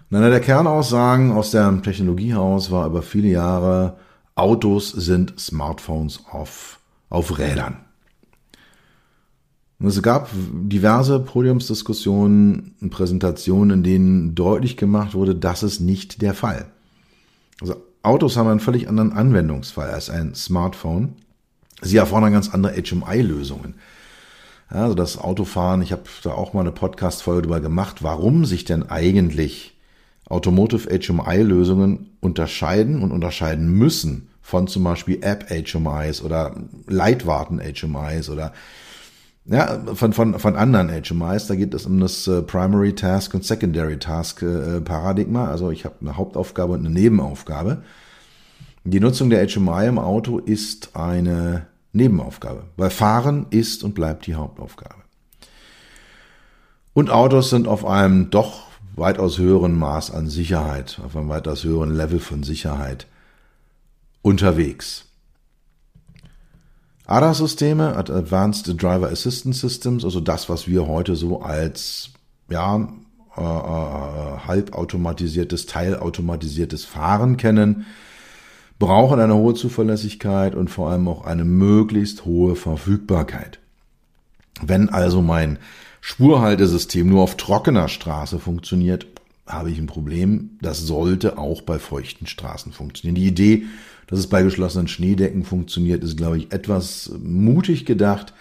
Und 0.10 0.18
einer 0.18 0.30
der 0.30 0.42
Kernaussagen 0.42 1.32
aus 1.32 1.52
dem 1.52 1.82
Technologiehaus 1.82 2.70
war 2.70 2.86
über 2.86 3.02
viele 3.02 3.30
Jahre, 3.30 3.98
Autos 4.36 4.92
sind 4.92 5.40
Smartphones 5.40 6.22
auf, 6.30 6.80
auf 7.10 7.38
Rädern. 7.38 7.78
Und 9.82 9.88
es 9.88 10.02
gab 10.04 10.30
diverse 10.34 11.20
Podiumsdiskussionen 11.20 12.76
und 12.82 12.92
Präsentationen, 12.92 13.80
in 13.80 13.84
denen 13.84 14.36
deutlich 14.36 14.78
gemacht 14.78 15.16
wurde, 15.16 15.34
das 15.34 15.64
ist 15.64 15.80
nicht 15.80 16.22
der 16.22 16.36
Fall. 16.36 16.68
Also 17.62 17.78
Autos 18.04 18.38
haben 18.38 18.48
einen 18.48 18.60
völlig 18.60 18.88
anderen 18.88 19.12
Anwendungsfall 19.12 19.90
als 19.90 20.12
ein 20.12 20.36
Smartphone. 20.36 21.14
Sie 21.82 21.98
erfordern 21.98 22.32
ganz 22.32 22.50
andere 22.50 22.80
HMI-Lösungen. 22.80 23.74
Also 24.68 24.94
das 24.94 25.18
Autofahren, 25.18 25.82
ich 25.82 25.92
habe 25.92 26.04
da 26.22 26.34
auch 26.34 26.54
mal 26.54 26.62
eine 26.62 26.72
Podcast-Folge 26.72 27.42
drüber 27.42 27.60
gemacht, 27.60 28.04
warum 28.04 28.46
sich 28.46 28.66
denn 28.66 28.88
eigentlich 28.88 29.76
Automotive 30.30 30.90
HMI-Lösungen 30.90 32.12
unterscheiden 32.22 33.02
und 33.02 33.12
unterscheiden 33.12 33.72
müssen 33.74 34.30
von 34.44 34.68
zum 34.68 34.84
Beispiel 34.84 35.24
App-HMIs 35.24 36.22
oder 36.22 36.56
Leitwarten-HMIs 36.88 38.30
oder 38.30 38.54
ja, 39.46 39.82
von, 39.96 40.14
von, 40.14 40.40
von 40.40 40.56
anderen 40.56 40.90
HMIs. 40.90 41.48
Da 41.48 41.56
geht 41.56 41.74
es 41.74 41.86
um 41.86 42.00
das 42.00 42.28
äh, 42.28 42.42
Primary 42.42 42.94
Task 42.94 43.34
und 43.34 43.44
Secondary 43.44 43.98
Task 43.98 44.42
äh, 44.44 44.82
Paradigma. 44.82 45.48
Also 45.48 45.72
ich 45.72 45.86
habe 45.86 45.96
eine 46.02 46.18
Hauptaufgabe 46.18 46.74
und 46.74 46.86
eine 46.86 46.90
Nebenaufgabe. 46.90 47.84
Die 48.84 49.00
Nutzung 49.00 49.30
der 49.30 49.48
HMI 49.48 49.88
im 49.88 50.00
Auto 50.00 50.40
ist 50.40 50.96
eine 50.96 51.68
Nebenaufgabe, 51.94 52.64
weil 52.78 52.90
Fahren 52.90 53.48
ist 53.50 53.84
und 53.84 53.94
bleibt 53.94 54.26
die 54.26 54.36
Hauptaufgabe. 54.36 54.96
Und 56.94 57.10
Autos 57.10 57.50
sind 57.50 57.68
auf 57.68 57.86
einem 57.86 58.30
doch 58.32 58.68
weitaus 58.96 59.38
höheren 59.38 59.78
Maß 59.78 60.12
an 60.12 60.28
Sicherheit, 60.28 61.00
auf 61.06 61.16
einem 61.16 61.30
weitaus 61.30 61.64
höheren 61.64 61.96
Level 61.96 62.20
von 62.20 62.44
Sicherheit 62.44 63.08
unterwegs. 64.22 65.11
ADAS-Systeme, 67.06 67.96
Advanced 67.96 68.82
Driver 68.82 69.10
Assistance 69.10 69.60
Systems, 69.60 70.06
also 70.06 70.20
das, 70.20 70.50
was 70.50 70.68
wir 70.68 70.88
heute 70.88 71.16
so 71.16 71.42
als 71.42 72.12
ja, 72.50 72.88
äh, 73.38 73.42
äh, 73.42 74.38
halbautomatisiertes, 74.48 75.66
teilautomatisiertes 75.66 76.86
Fahren 76.86 77.38
kennen, 77.38 77.86
brauchen 78.78 79.20
eine 79.20 79.36
hohe 79.36 79.54
Zuverlässigkeit 79.54 80.56
und 80.56 80.70
vor 80.70 80.90
allem 80.90 81.08
auch 81.08 81.26
eine 81.26 81.46
möglichst 81.46 82.26
hohe 82.26 82.56
Verfügbarkeit. 82.56 83.60
Wenn 84.62 84.90
also 84.90 85.22
mein 85.22 85.60
Spurhaltesystem 86.02 87.08
nur 87.08 87.24
auf 87.24 87.38
trockener 87.38 87.88
Straße 87.88 88.40
funktioniert, 88.40 89.06
habe 89.54 89.72
ich 89.72 89.78
ein 89.78 89.88
Problem. 89.88 90.58
Das 90.62 90.80
sollte 90.80 91.38
auch 91.38 91.62
bei 91.62 91.80
feuchten 91.80 92.28
Straßen 92.28 92.72
funktionieren. 92.72 93.16
Die 93.16 93.28
Idee, 93.28 93.64
dass 94.08 94.20
es 94.20 94.28
bei 94.28 94.44
geschlossenen 94.44 94.88
Schneedecken 94.88 95.44
funktioniert, 95.44 96.04
ist, 96.04 96.18
glaube 96.18 96.38
ich, 96.38 96.52
etwas 96.52 97.12
mutig 97.24 97.86
gedacht. 97.86 98.34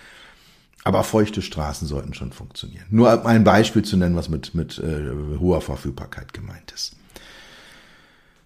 Aber 0.83 1.05
feuchte 1.05 1.43
Straßen 1.43 1.87
sollten 1.87 2.15
schon 2.15 2.33
funktionieren. 2.33 2.87
Nur 2.91 3.27
ein 3.27 3.45
Beispiel 3.45 3.83
zu 3.83 3.97
nennen, 3.97 4.17
was 4.17 4.31
mit, 4.31 4.55
mit 4.55 4.79
äh, 4.79 5.39
hoher 5.39 5.61
Verfügbarkeit 5.61 6.33
gemeint 6.33 6.73
ist. 6.73 6.97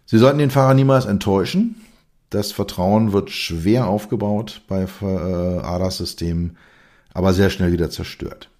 Sie 0.06 0.18
sollten 0.18 0.38
den 0.38 0.50
Fahrer 0.50 0.74
niemals 0.74 1.06
enttäuschen. 1.06 1.76
Das 2.30 2.50
Vertrauen 2.50 3.12
wird 3.12 3.30
schwer 3.30 3.86
aufgebaut 3.86 4.62
bei 4.66 4.82
äh, 4.82 5.04
ADAS-Systemen, 5.04 6.56
aber 7.12 7.32
sehr 7.32 7.50
schnell 7.50 7.70
wieder 7.70 7.90
zerstört. 7.90 8.50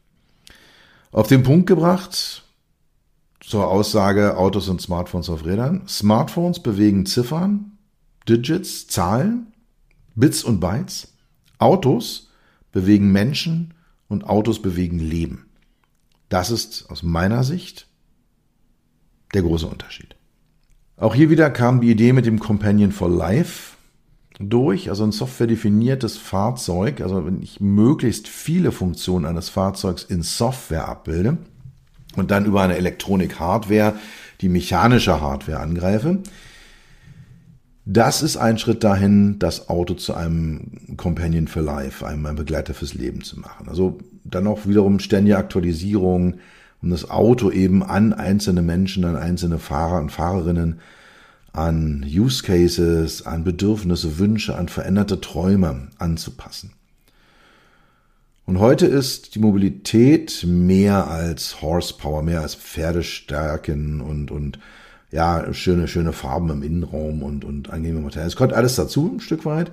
Auf 1.11 1.27
den 1.27 1.43
Punkt 1.43 1.67
gebracht 1.67 2.44
zur 3.47 3.69
Aussage 3.69 4.37
Autos 4.37 4.69
und 4.69 4.81
Smartphones 4.81 5.29
auf 5.29 5.45
Rädern. 5.45 5.83
Smartphones 5.87 6.61
bewegen 6.61 7.07
Ziffern, 7.07 7.73
Digits, 8.29 8.87
Zahlen, 8.87 9.53
Bits 10.15 10.45
und 10.45 10.61
Bytes. 10.61 11.15
Autos 11.59 12.31
bewegen 12.73 13.13
Menschen 13.13 13.75
und 14.09 14.25
Autos 14.25 14.63
bewegen 14.63 14.99
Leben. 14.99 15.47
Das 16.29 16.51
ist 16.51 16.87
aus 16.91 17.03
meiner 17.03 17.45
Sicht 17.45 17.87
der 19.35 19.43
große 19.43 19.67
Unterschied. 19.67 20.17
Auch 20.97 21.15
hier 21.15 21.29
wieder 21.29 21.51
kam 21.51 21.81
die 21.81 21.91
Idee 21.91 22.13
mit 22.13 22.27
dem 22.27 22.39
Companion 22.39 22.93
for 22.93 23.11
Life 23.11 23.77
durch, 24.39 24.89
also 24.89 25.05
ein 25.05 25.13
softwaredefiniertes 25.13 26.17
Fahrzeug, 26.17 27.01
also 27.01 27.27
wenn 27.27 27.43
ich 27.43 27.61
möglichst 27.61 28.27
viele 28.27 28.73
Funktionen 28.73 29.27
eines 29.27 29.49
Fahrzeugs 29.49 30.03
in 30.03 30.23
Software 30.23 30.89
abbilde 30.89 31.39
und 32.17 32.31
dann 32.31 32.47
über 32.47 32.63
eine 32.63 32.77
Elektronik-Hardware 32.77 33.95
die 34.41 34.49
mechanische 34.49 35.21
Hardware 35.21 35.61
angreife, 35.61 36.19
das 37.87 38.23
ist 38.23 38.39
ein 38.39 38.59
Schritt 38.59 38.83
dahin, 38.83 39.39
das 39.39 39.69
Auto 39.69 39.95
zu 39.95 40.15
einem 40.15 40.97
Companion 40.97 41.49
for 41.49 41.63
Life, 41.63 42.07
einem 42.07 42.35
Begleiter 42.35 42.73
fürs 42.73 42.95
Leben 42.95 43.23
zu 43.23 43.39
machen. 43.39 43.69
Also 43.69 43.99
dann 44.25 44.47
auch 44.47 44.67
wiederum 44.67 45.01
ständige 45.01 45.37
Aktualisierung, 45.37 46.37
um 46.81 46.91
das 46.91 47.11
Auto 47.11 47.51
eben 47.51 47.83
an 47.83 48.15
einzelne 48.15 48.63
Menschen, 48.63 49.05
an 49.05 49.17
einzelne 49.17 49.59
Fahrer 49.59 50.01
und 50.01 50.11
Fahrerinnen 50.11 50.81
an 51.53 52.05
Use 52.05 52.43
Cases, 52.43 53.25
an 53.27 53.45
Bedürfnisse, 53.45 54.19
Wünsche, 54.19 54.57
an 54.57 54.69
veränderte 54.69 55.21
Träume 55.21 55.89
anzupassen. 55.99 56.73
Und 58.47 58.59
heute 58.59 58.87
ist 58.87 59.35
die 59.35 59.39
Mobilität 59.39 60.45
mehr 60.47 61.09
als 61.09 61.63
Horsepower, 61.63 62.23
mehr 62.23 62.43
als 62.43 62.55
Pferdestärken 62.55 64.01
und, 64.03 64.31
und 64.31 64.59
ja, 65.11 65.53
schöne, 65.55 65.89
schöne 65.89 66.13
Farben 66.13 66.51
im 66.51 66.63
Innenraum 66.63 67.23
und, 67.23 67.45
und 67.45 67.71
angenehme 67.71 68.01
Materialien. 68.01 68.29
Es 68.29 68.37
kommt 68.37 68.53
alles 68.53 68.77
dazu, 68.77 69.13
ein 69.15 69.21
Stück 69.21 69.47
weit. 69.47 69.71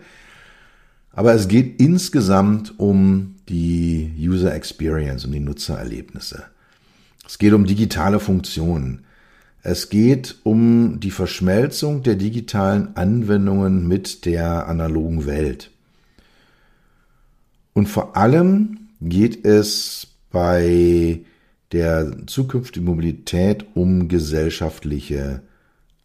Aber 1.11 1.33
es 1.33 1.49
geht 1.49 1.81
insgesamt 1.81 2.79
um 2.79 3.35
die 3.49 4.13
User 4.17 4.53
Experience, 4.53 5.25
um 5.25 5.33
die 5.33 5.41
Nutzererlebnisse. 5.41 6.43
Es 7.27 7.37
geht 7.37 7.53
um 7.53 7.65
digitale 7.65 8.19
Funktionen. 8.19 9.03
Es 9.63 9.89
geht 9.89 10.37
um 10.43 10.99
die 10.99 11.11
Verschmelzung 11.11 12.03
der 12.03 12.15
digitalen 12.15 12.95
Anwendungen 12.95 13.87
mit 13.87 14.25
der 14.25 14.67
analogen 14.67 15.25
Welt. 15.25 15.71
Und 17.73 17.87
vor 17.87 18.17
allem 18.17 18.89
geht 18.99 19.45
es 19.45 20.07
bei 20.31 21.21
der 21.71 22.27
zukünftigen 22.27 22.85
Mobilität 22.85 23.65
um 23.75 24.07
gesellschaftliche 24.07 25.41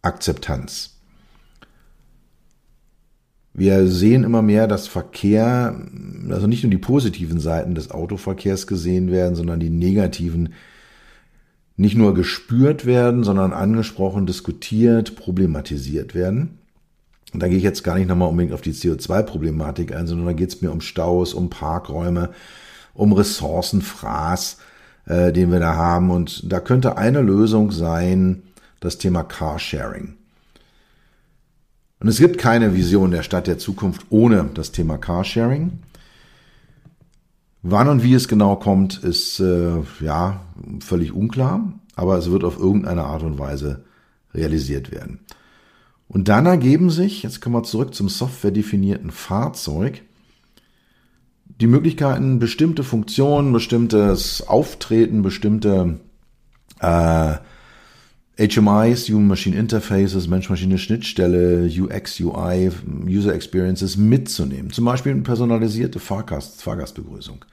Akzeptanz. 0.01 0.97
Wir 3.53 3.87
sehen 3.87 4.23
immer 4.23 4.43
mehr, 4.43 4.67
dass 4.67 4.87
Verkehr, 4.87 5.81
also 6.29 6.45
nicht 6.45 6.63
nur 6.63 6.69
die 6.69 6.77
positiven 6.77 7.39
Seiten 7.39 7.73
des 7.73 7.89
Autoverkehrs 7.89 8.67
gesehen 8.67 9.11
werden, 9.11 9.35
sondern 9.35 9.59
die 9.59 9.71
negativen 9.71 10.53
nicht 11.75 11.95
nur 11.95 12.13
gespürt 12.13 12.85
werden, 12.85 13.23
sondern 13.23 13.53
angesprochen, 13.53 14.25
diskutiert, 14.25 15.15
problematisiert 15.15 16.15
werden. 16.15 16.56
Und 17.37 17.43
da 17.43 17.49
gehe 17.49 17.57
ich 17.59 17.63
jetzt 17.63 17.83
gar 17.83 17.93
nicht 17.93 18.07
nochmal 18.07 18.29
unbedingt 18.29 18.55
auf 18.55 18.61
die 18.61 18.73
CO2-Problematik 18.73 19.95
ein, 19.95 20.07
sondern 20.07 20.25
da 20.25 20.33
geht 20.33 20.49
es 20.49 20.63
mir 20.63 20.71
um 20.71 20.81
Staus, 20.81 21.35
um 21.35 21.51
Parkräume, 21.51 22.31
um 22.95 23.13
Ressourcenfraß, 23.13 24.57
äh, 25.05 25.31
den 25.31 25.51
wir 25.51 25.59
da 25.59 25.75
haben. 25.75 26.09
Und 26.09 26.51
da 26.51 26.59
könnte 26.59 26.97
eine 26.97 27.21
Lösung 27.21 27.71
sein, 27.71 28.41
das 28.79 28.97
Thema 28.97 29.21
Carsharing. 29.21 30.15
Und 31.99 32.07
es 32.07 32.17
gibt 32.17 32.39
keine 32.39 32.73
Vision 32.73 33.11
der 33.11 33.21
Stadt 33.21 33.45
der 33.45 33.59
Zukunft 33.59 34.07
ohne 34.09 34.49
das 34.55 34.71
Thema 34.71 34.97
Carsharing. 34.97 35.83
Wann 37.61 37.87
und 37.87 38.01
wie 38.01 38.15
es 38.15 38.27
genau 38.27 38.55
kommt, 38.55 39.03
ist 39.03 39.39
äh, 39.41 39.83
ja 39.99 40.41
völlig 40.79 41.13
unklar, 41.13 41.71
aber 41.95 42.17
es 42.17 42.31
wird 42.31 42.43
auf 42.43 42.57
irgendeine 42.57 43.03
Art 43.03 43.21
und 43.21 43.37
Weise 43.37 43.83
realisiert 44.33 44.89
werden. 44.89 45.19
Und 46.07 46.27
dann 46.29 46.45
ergeben 46.45 46.89
sich, 46.89 47.23
jetzt 47.23 47.41
kommen 47.41 47.55
wir 47.55 47.63
zurück 47.63 47.93
zum 47.93 48.09
softwaredefinierten 48.09 49.11
Fahrzeug, 49.11 50.01
die 51.59 51.67
Möglichkeiten, 51.67 52.39
bestimmte 52.39 52.83
Funktionen, 52.83 53.51
bestimmtes 53.51 54.47
Auftreten, 54.47 55.21
bestimmte 55.21 55.99
Äh, 56.79 57.37
HMIs, 58.39 59.09
Human 59.09 59.27
Machine 59.27 59.57
Interfaces, 59.57 60.27
Mensch-Maschine-Schnittstelle, 60.27 61.67
UX, 61.67 62.19
UI, 62.19 62.69
User 63.07 63.33
Experiences 63.33 63.97
mitzunehmen. 63.97 64.71
Zum 64.71 64.85
Beispiel 64.85 65.11
eine 65.11 65.23
personalisierte 65.23 65.99
Fahrgast, 65.99 66.61
Fahrgastbegrüßung. 66.61 67.43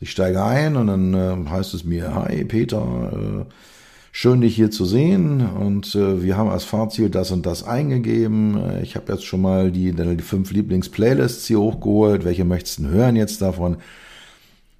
Ich 0.00 0.10
steige 0.10 0.42
ein 0.42 0.76
und 0.76 0.88
dann 0.88 1.14
äh, 1.14 1.48
heißt 1.48 1.74
es 1.74 1.84
mir, 1.84 2.12
hi 2.12 2.44
Peter, 2.44 3.46
äh, 3.46 3.52
schön 4.14 4.42
dich 4.42 4.54
hier 4.54 4.70
zu 4.70 4.84
sehen 4.84 5.40
und 5.40 5.94
äh, 5.94 6.22
wir 6.22 6.36
haben 6.36 6.50
als 6.50 6.64
Fahrziel 6.64 7.08
das 7.08 7.30
und 7.30 7.46
das 7.46 7.64
eingegeben. 7.64 8.56
Äh, 8.56 8.82
ich 8.82 8.94
habe 8.94 9.10
jetzt 9.10 9.24
schon 9.24 9.40
mal 9.40 9.72
die, 9.72 9.92
die 9.92 10.22
fünf 10.22 10.52
Lieblings-Playlists 10.52 11.46
hier 11.46 11.58
hochgeholt. 11.58 12.24
Welche 12.24 12.44
möchtest 12.44 12.78
du 12.78 12.88
hören 12.88 13.16
jetzt 13.16 13.40
davon? 13.40 13.78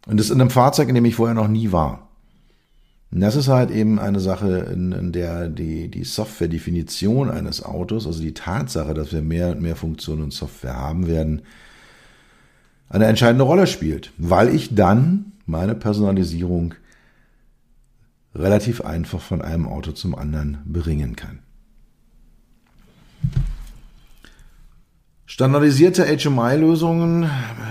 Und 0.07 0.21
das 0.21 0.31
in 0.31 0.41
einem 0.41 0.51
Fahrzeug, 0.51 0.89
in 0.89 0.95
dem 0.95 1.07
ich 1.07 1.15
vorher 1.15 1.35
noch 1.35 1.49
nie 1.49 1.73
war. 1.73 2.09
Und 3.11 3.21
das 3.21 3.35
ist 3.35 3.49
halt 3.49 3.71
eben 3.71 3.99
eine 3.99 4.21
Sache, 4.21 4.71
in, 4.73 4.93
in 4.93 5.13
der 5.13 5.49
die, 5.49 5.89
die 5.89 6.05
Software-Definition 6.05 7.31
eines 7.31 7.65
Autos, 7.65 8.07
also 8.07 8.21
die 8.21 8.35
Tatsache, 8.35 8.95
dass 8.95 9.13
wir 9.13 9.23
mehr 9.23 9.51
und 9.51 9.63
mehr 9.63 9.77
Funktionen 9.77 10.23
und 10.23 10.33
Software 10.33 10.77
haben 10.77 11.07
werden, 11.07 11.43
eine 12.89 13.07
entscheidende 13.07 13.45
Rolle 13.45 13.67
spielt, 13.67 14.13
weil 14.19 14.55
ich 14.55 14.75
dann 14.75 15.33
meine 15.47 15.75
Personalisierung 15.75 16.75
relativ 18.35 18.81
einfach 18.81 19.21
von 19.21 19.43
einem 19.43 19.67
Auto 19.67 19.93
zum 19.93 20.15
anderen 20.15 20.59
bringen 20.65 21.17
kann. 21.17 21.41
Standardisierte 25.27 26.05
HMI-Lösungen, 26.05 27.31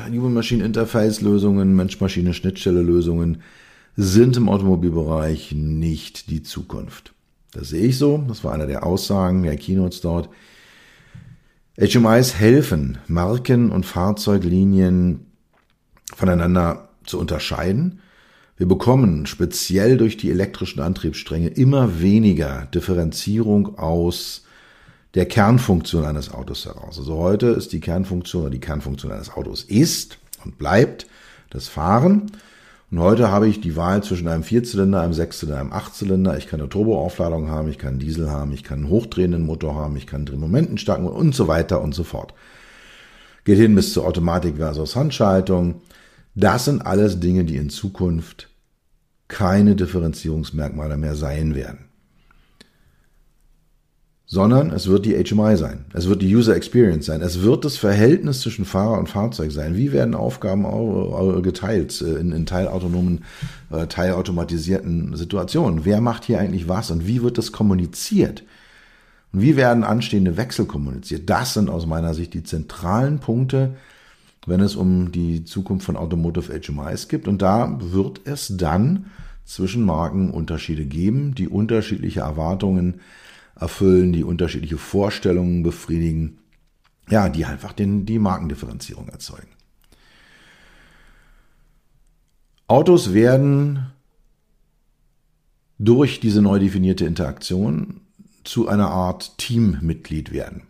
Human 0.09 0.33
Machine 0.33 0.63
Interface-Lösungen, 0.63 1.75
Mensch-Maschine-Schnittstelle-Lösungen 1.75 3.43
sind 3.95 4.37
im 4.37 4.49
Automobilbereich 4.49 5.51
nicht 5.51 6.29
die 6.29 6.41
Zukunft. 6.41 7.13
Das 7.51 7.69
sehe 7.69 7.87
ich 7.87 7.97
so. 7.97 8.23
Das 8.27 8.43
war 8.43 8.53
einer 8.53 8.65
der 8.65 8.85
Aussagen 8.85 9.43
der 9.43 9.57
Keynotes 9.57 10.01
dort. 10.01 10.29
HMIs 11.79 12.35
helfen, 12.35 12.97
Marken 13.07 13.71
und 13.71 13.85
Fahrzeuglinien 13.85 15.27
voneinander 16.15 16.89
zu 17.05 17.19
unterscheiden. 17.19 17.99
Wir 18.57 18.67
bekommen 18.67 19.25
speziell 19.25 19.97
durch 19.97 20.17
die 20.17 20.29
elektrischen 20.29 20.81
Antriebsstränge 20.81 21.47
immer 21.47 22.01
weniger 22.01 22.67
Differenzierung 22.73 23.77
aus 23.79 24.43
der 25.13 25.25
Kernfunktion 25.25 26.05
eines 26.05 26.33
Autos 26.33 26.65
heraus. 26.65 26.97
Also 26.97 27.17
heute 27.17 27.47
ist 27.47 27.73
die 27.73 27.79
Kernfunktion 27.79 28.43
oder 28.43 28.51
die 28.51 28.59
Kernfunktion 28.59 29.11
eines 29.11 29.31
Autos 29.31 29.63
ist 29.63 30.19
und 30.45 30.57
bleibt 30.57 31.07
das 31.49 31.67
Fahren. 31.67 32.31
Und 32.91 32.99
heute 32.99 33.31
habe 33.31 33.47
ich 33.47 33.61
die 33.61 33.77
Wahl 33.77 34.03
zwischen 34.03 34.27
einem 34.27 34.43
Vierzylinder, 34.43 35.01
einem 35.01 35.13
Sechszylinder, 35.13 35.61
einem 35.61 35.73
Achtzylinder. 35.73 36.37
Ich 36.37 36.47
kann 36.47 36.59
eine 36.59 36.69
Turboaufladung 36.69 37.49
haben, 37.49 37.69
ich 37.69 37.77
kann 37.77 37.99
Diesel 37.99 38.29
haben, 38.29 38.51
ich 38.51 38.63
kann 38.63 38.79
einen 38.79 38.89
hochdrehenden 38.89 39.45
Motor 39.45 39.75
haben, 39.75 39.95
ich 39.95 40.07
kann 40.07 40.25
Drehmomenten 40.25 40.77
starken 40.77 41.07
und 41.07 41.33
so 41.33 41.47
weiter 41.47 41.81
und 41.81 41.95
so 41.95 42.03
fort. 42.03 42.33
Geht 43.45 43.57
hin 43.57 43.75
bis 43.75 43.93
zur 43.93 44.05
Automatik 44.05 44.57
versus 44.57 44.95
Handschaltung. 44.95 45.81
Das 46.35 46.65
sind 46.65 46.85
alles 46.85 47.19
Dinge, 47.19 47.43
die 47.43 47.57
in 47.57 47.69
Zukunft 47.69 48.49
keine 49.27 49.75
Differenzierungsmerkmale 49.75 50.97
mehr 50.97 51.15
sein 51.15 51.55
werden 51.55 51.91
sondern 54.31 54.71
es 54.71 54.87
wird 54.87 55.05
die 55.05 55.21
HMI 55.21 55.57
sein. 55.57 55.83
Es 55.93 56.07
wird 56.07 56.21
die 56.21 56.33
User 56.33 56.55
Experience 56.55 57.05
sein. 57.07 57.21
Es 57.21 57.41
wird 57.41 57.65
das 57.65 57.75
Verhältnis 57.75 58.39
zwischen 58.39 58.63
Fahrer 58.63 58.97
und 58.97 59.09
Fahrzeug 59.09 59.51
sein. 59.51 59.75
Wie 59.75 59.91
werden 59.91 60.15
Aufgaben 60.15 60.63
geteilt 61.43 62.01
äh, 62.01 62.15
in, 62.15 62.31
in 62.31 62.45
teilautonomen, 62.45 63.25
äh, 63.71 63.87
teilautomatisierten 63.87 65.17
Situationen? 65.17 65.83
Wer 65.83 65.99
macht 65.99 66.23
hier 66.23 66.39
eigentlich 66.39 66.69
was 66.69 66.91
und 66.91 67.05
wie 67.07 67.21
wird 67.21 67.37
das 67.37 67.51
kommuniziert? 67.51 68.45
Und 69.33 69.41
wie 69.41 69.57
werden 69.57 69.83
anstehende 69.83 70.37
Wechsel 70.37 70.65
kommuniziert? 70.65 71.29
Das 71.29 71.53
sind 71.53 71.69
aus 71.69 71.85
meiner 71.85 72.13
Sicht 72.13 72.33
die 72.33 72.43
zentralen 72.43 73.19
Punkte, 73.19 73.75
wenn 74.47 74.59
es 74.59 74.75
um 74.75 75.11
die 75.11 75.43
Zukunft 75.43 75.85
von 75.85 75.97
Automotive 75.97 76.59
HMIs 76.59 77.07
gibt. 77.07 77.27
Und 77.27 77.41
da 77.41 77.77
wird 77.79 78.21
es 78.25 78.55
dann 78.57 79.11
zwischen 79.45 79.83
Marken 79.83 80.31
Unterschiede 80.31 80.85
geben, 80.85 81.35
die 81.35 81.47
unterschiedliche 81.47 82.21
Erwartungen 82.21 83.01
erfüllen, 83.55 84.13
die 84.13 84.23
unterschiedliche 84.23 84.77
Vorstellungen 84.77 85.61
befriedigen, 85.63 86.39
ja, 87.09 87.29
die 87.29 87.45
einfach 87.45 87.73
den, 87.73 88.05
die 88.05 88.19
Markendifferenzierung 88.19 89.09
erzeugen. 89.09 89.49
Autos 92.67 93.13
werden 93.13 93.91
durch 95.77 96.19
diese 96.19 96.41
neu 96.41 96.57
definierte 96.57 97.05
Interaktion 97.05 98.01
zu 98.43 98.67
einer 98.67 98.89
Art 98.89 99.37
Teammitglied 99.37 100.31
werden. 100.31 100.63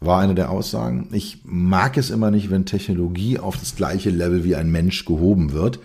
War 0.00 0.20
eine 0.20 0.34
der 0.34 0.50
Aussagen. 0.50 1.08
Ich 1.12 1.40
mag 1.44 1.96
es 1.96 2.10
immer 2.10 2.30
nicht, 2.30 2.50
wenn 2.50 2.64
Technologie 2.64 3.38
auf 3.38 3.58
das 3.58 3.76
gleiche 3.76 4.10
Level 4.10 4.44
wie 4.44 4.56
ein 4.56 4.70
Mensch 4.70 5.04
gehoben 5.04 5.52
wird. 5.52 5.78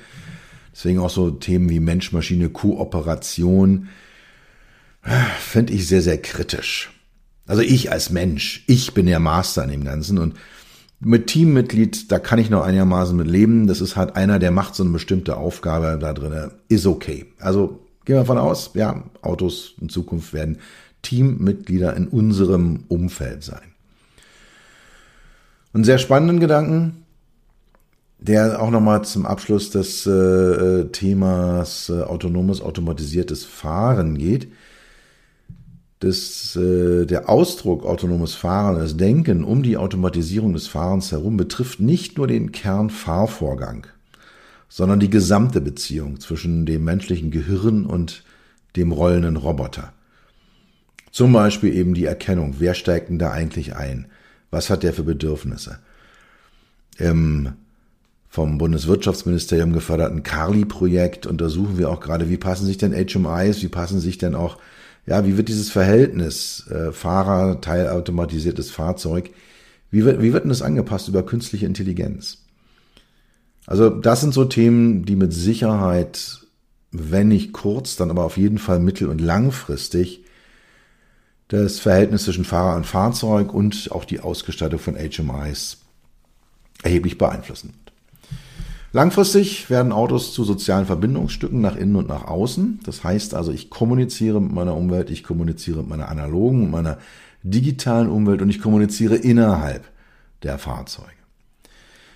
Deswegen 0.73 0.99
auch 0.99 1.09
so 1.09 1.31
Themen 1.31 1.69
wie 1.69 1.79
Mensch-Maschine-Kooperation, 1.79 3.87
fände 5.39 5.73
ich 5.73 5.87
sehr, 5.87 6.01
sehr 6.01 6.21
kritisch. 6.21 6.91
Also 7.45 7.61
ich 7.61 7.91
als 7.91 8.09
Mensch, 8.09 8.63
ich 8.67 8.93
bin 8.93 9.05
der 9.05 9.19
Master 9.19 9.63
an 9.63 9.69
dem 9.69 9.83
Ganzen 9.83 10.17
und 10.17 10.35
mit 10.99 11.27
Teammitglied, 11.27 12.11
da 12.11 12.19
kann 12.19 12.39
ich 12.39 12.49
noch 12.49 12.63
einigermaßen 12.63 13.15
mit 13.15 13.27
leben. 13.27 13.67
Das 13.67 13.81
ist 13.81 13.95
halt 13.95 14.15
einer, 14.15 14.39
der 14.39 14.51
macht 14.51 14.75
so 14.75 14.83
eine 14.83 14.93
bestimmte 14.93 15.37
Aufgabe 15.37 15.97
da 15.99 16.13
drin, 16.13 16.51
ist 16.67 16.87
okay. 16.87 17.27
Also 17.39 17.79
gehen 18.05 18.15
wir 18.15 18.21
davon 18.21 18.37
aus, 18.37 18.71
ja, 18.73 19.03
Autos 19.21 19.75
in 19.79 19.89
Zukunft 19.89 20.33
werden 20.33 20.57
Teammitglieder 21.03 21.95
in 21.95 22.07
unserem 22.07 22.85
Umfeld 22.87 23.43
sein. 23.43 23.74
Einen 25.75 25.83
sehr 25.83 25.99
spannenden 25.99 26.39
Gedanken, 26.39 27.03
der 28.17 28.59
auch 28.59 28.71
nochmal 28.71 29.03
zum 29.03 29.27
Abschluss 29.27 29.69
des 29.69 30.07
äh, 30.07 30.85
Themas 30.85 31.89
äh, 31.89 32.01
autonomes, 32.01 32.61
automatisiertes 32.61 33.45
Fahren 33.45 34.17
geht 34.17 34.47
das, 35.99 36.55
äh, 36.55 37.05
der 37.05 37.29
Ausdruck 37.29 37.85
autonomes 37.85 38.35
Fahren, 38.35 38.77
das 38.77 38.97
Denken 38.97 39.43
um 39.43 39.63
die 39.63 39.77
Automatisierung 39.77 40.53
des 40.53 40.67
Fahrens 40.67 41.11
herum 41.11 41.37
betrifft 41.37 41.79
nicht 41.79 42.17
nur 42.17 42.27
den 42.27 42.51
Kernfahrvorgang, 42.51 43.87
sondern 44.67 44.99
die 44.99 45.09
gesamte 45.09 45.61
Beziehung 45.61 46.19
zwischen 46.19 46.65
dem 46.65 46.83
menschlichen 46.83 47.31
Gehirn 47.31 47.85
und 47.85 48.23
dem 48.75 48.91
rollenden 48.91 49.37
Roboter. 49.37 49.93
Zum 51.11 51.31
Beispiel 51.31 51.73
eben 51.73 51.93
die 51.93 52.05
Erkennung, 52.05 52.55
wer 52.59 52.73
steigt 52.73 53.09
denn 53.09 53.19
da 53.19 53.31
eigentlich 53.31 53.75
ein? 53.75 54.07
Was 54.55 54.69
hat 54.69 54.83
der 54.83 54.93
für 54.93 55.03
Bedürfnisse? 55.03 55.79
Im 56.97 57.49
vom 58.29 58.57
Bundeswirtschaftsministerium 58.57 59.73
geförderten 59.73 60.23
Carly-Projekt 60.23 61.25
untersuchen 61.25 61.77
wir 61.77 61.89
auch 61.89 61.99
gerade, 61.99 62.29
wie 62.29 62.37
passen 62.37 62.65
sich 62.65 62.77
denn 62.77 62.93
HMIs, 62.93 63.61
wie 63.63 63.67
passen 63.67 63.99
sich 63.99 64.17
denn 64.17 64.33
auch 64.33 64.57
ja, 65.05 65.25
wie 65.25 65.35
wird 65.35 65.49
dieses 65.49 65.69
Verhältnis 65.69 66.67
äh, 66.69 66.93
Fahrer, 66.93 67.59
teilautomatisiertes 67.59 68.71
Fahrzeug, 68.71 69.29
wie 69.91 70.05
wird, 70.05 70.21
wie 70.21 70.31
wird 70.31 70.45
denn 70.45 70.49
das 70.49 70.61
angepasst 70.61 71.09
über 71.09 71.23
künstliche 71.23 71.65
Intelligenz? 71.65 72.45
Also 73.67 73.89
das 73.89 74.21
sind 74.21 74.33
so 74.33 74.45
Themen, 74.45 75.03
die 75.03 75.17
mit 75.17 75.33
Sicherheit, 75.33 76.39
wenn 76.91 77.27
nicht 77.27 77.51
kurz, 77.51 77.97
dann 77.97 78.09
aber 78.09 78.23
auf 78.23 78.37
jeden 78.37 78.57
Fall 78.57 78.79
mittel- 78.79 79.09
und 79.09 79.19
langfristig 79.19 80.24
das 81.47 81.79
Verhältnis 81.79 82.23
zwischen 82.23 82.45
Fahrer 82.45 82.75
und 82.75 82.85
Fahrzeug 82.85 83.53
und 83.53 83.89
auch 83.91 84.05
die 84.05 84.19
Ausgestattung 84.19 84.79
von 84.79 84.95
HMIs 84.95 85.77
erheblich 86.83 87.17
beeinflussen. 87.17 87.73
Langfristig 88.91 89.69
werden 89.69 89.91
Autos 89.91 90.33
zu 90.33 90.45
sozialen 90.45 90.85
Verbindungsstücken 90.85 91.59
nach 91.59 91.75
innen 91.75 91.97
und 91.97 92.07
nach 92.07 92.25
außen. 92.25 92.79
Das 92.85 93.03
heißt 93.03 93.35
also, 93.35 93.51
ich 93.51 93.69
kommuniziere 93.69 94.41
mit 94.41 94.53
meiner 94.53 94.75
Umwelt, 94.75 95.09
ich 95.09 95.23
kommuniziere 95.23 95.79
mit 95.79 95.89
meiner 95.89 96.07
analogen, 96.07 96.61
mit 96.61 96.71
meiner 96.71 96.97
digitalen 97.43 98.09
Umwelt 98.09 98.41
und 98.41 98.49
ich 98.49 98.61
kommuniziere 98.61 99.15
innerhalb 99.15 99.83
der 100.43 100.57
Fahrzeuge. 100.57 101.09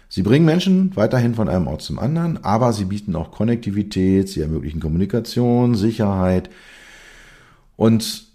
Sie 0.08 0.24
bringen 0.24 0.46
Menschen 0.46 0.96
weiterhin 0.96 1.36
von 1.36 1.50
einem 1.50 1.68
Ort 1.68 1.82
zum 1.82 2.00
anderen, 2.00 2.44
aber 2.44 2.72
sie 2.72 2.86
bieten 2.86 3.16
auch 3.16 3.32
Konnektivität, 3.32 4.30
sie 4.30 4.42
ermöglichen 4.42 4.80
Kommunikation, 4.80 5.76
Sicherheit 5.76 6.50
und 7.76 8.29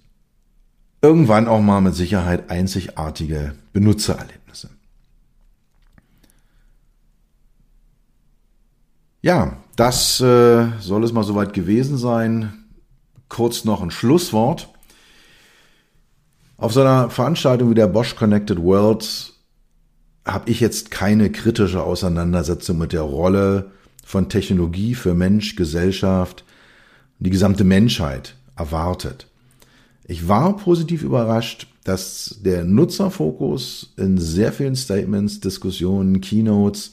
irgendwann 1.04 1.48
auch 1.48 1.60
mal 1.60 1.82
mit 1.82 1.94
Sicherheit 1.94 2.48
einzigartige 2.48 3.54
Benutzererlebnisse. 3.74 4.70
Ja, 9.20 9.58
das 9.76 10.18
äh, 10.20 10.66
soll 10.80 11.04
es 11.04 11.12
mal 11.12 11.22
soweit 11.22 11.52
gewesen 11.52 11.98
sein. 11.98 12.64
Kurz 13.28 13.66
noch 13.66 13.82
ein 13.82 13.90
Schlusswort. 13.90 14.70
Auf 16.56 16.72
so 16.72 16.80
einer 16.80 17.10
Veranstaltung 17.10 17.68
wie 17.68 17.74
der 17.74 17.88
Bosch 17.88 18.16
Connected 18.16 18.62
World 18.62 19.34
habe 20.24 20.48
ich 20.48 20.60
jetzt 20.60 20.90
keine 20.90 21.30
kritische 21.30 21.82
Auseinandersetzung 21.82 22.78
mit 22.78 22.94
der 22.94 23.02
Rolle 23.02 23.72
von 24.06 24.30
Technologie 24.30 24.94
für 24.94 25.14
Mensch, 25.14 25.54
Gesellschaft, 25.54 26.44
die 27.18 27.28
gesamte 27.28 27.64
Menschheit 27.64 28.36
erwartet. 28.56 29.26
Ich 30.06 30.28
war 30.28 30.56
positiv 30.56 31.02
überrascht, 31.02 31.66
dass 31.84 32.38
der 32.42 32.64
Nutzerfokus 32.64 33.94
in 33.96 34.18
sehr 34.18 34.52
vielen 34.52 34.76
Statements, 34.76 35.40
Diskussionen, 35.40 36.20
Keynotes 36.20 36.92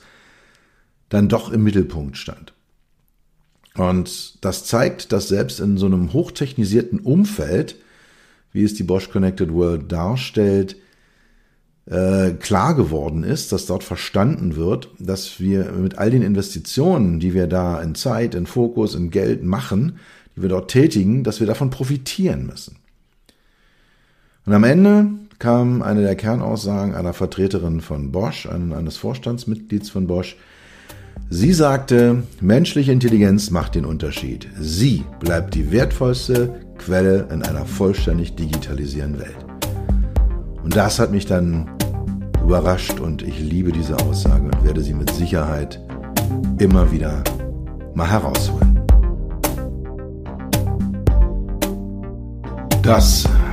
dann 1.10 1.28
doch 1.28 1.52
im 1.52 1.64
Mittelpunkt 1.64 2.18
stand. 2.18 2.54
Und 3.76 4.44
das 4.44 4.66
zeigt, 4.66 5.12
dass 5.12 5.28
selbst 5.28 5.60
in 5.60 5.78
so 5.78 5.86
einem 5.86 6.14
hochtechnisierten 6.14 7.00
Umfeld, 7.00 7.76
wie 8.52 8.64
es 8.64 8.74
die 8.74 8.84
Bosch 8.84 9.10
Connected 9.10 9.54
World 9.54 9.92
darstellt, 9.92 10.76
äh, 11.86 12.32
klar 12.32 12.76
geworden 12.76 13.24
ist, 13.24 13.52
dass 13.52 13.66
dort 13.66 13.84
verstanden 13.84 14.56
wird, 14.56 14.90
dass 15.00 15.40
wir 15.40 15.72
mit 15.72 15.98
all 15.98 16.12
den 16.12 16.22
Investitionen, 16.22 17.20
die 17.20 17.34
wir 17.34 17.48
da 17.48 17.82
in 17.82 17.96
Zeit, 17.96 18.36
in 18.36 18.46
Fokus, 18.46 18.94
in 18.94 19.10
Geld 19.10 19.44
machen, 19.44 20.00
die 20.36 20.44
wir 20.44 20.50
dort 20.50 20.72
tätigen, 20.72 21.24
dass 21.24 21.40
wir 21.40 21.48
davon 21.48 21.70
profitieren 21.70 22.46
müssen. 22.46 22.81
Und 24.46 24.54
am 24.54 24.64
Ende 24.64 25.08
kam 25.38 25.84
eine 25.84 26.02
der 26.02 26.16
Kernaussagen 26.16 26.96
einer 26.96 27.14
Vertreterin 27.14 27.80
von 27.82 28.12
Bosch, 28.12 28.48
eines 28.48 28.98
Vorstandsmitglieds 28.98 29.90
von 29.90 30.08
Bosch. 30.08 30.36
Sie 31.30 31.54
sagte, 31.54 32.24
menschliche 32.42 32.92
Intelligenz 32.92 33.52
macht 33.52 33.76
den 33.76 33.86
Unterschied. 33.86 34.48
Sie 34.60 35.04
bleibt 35.20 35.54
die 35.54 35.72
wertvollste 35.72 36.56
Quelle 36.78 37.28
in 37.32 37.44
einer 37.44 37.66
vollständig 37.66 38.36
digitalisierten 38.36 39.20
Welt. 39.20 39.46
Und 40.64 40.76
das 40.76 40.98
hat 41.00 41.12
mich 41.12 41.28
dann 41.28 41.70
überrascht 42.44 43.00
und 43.00 43.22
ich 43.22 43.40
liebe 43.40 43.72
diese 43.72 43.98
Aussage 43.98 44.46
und 44.46 44.64
werde 44.64 44.82
sie 44.82 44.94
mit 44.94 45.12
Sicherheit 45.12 45.80
immer 46.58 46.92
wieder 46.92 47.24
mal 47.94 48.10
herausholen. 48.10 48.80
Das 52.82 53.28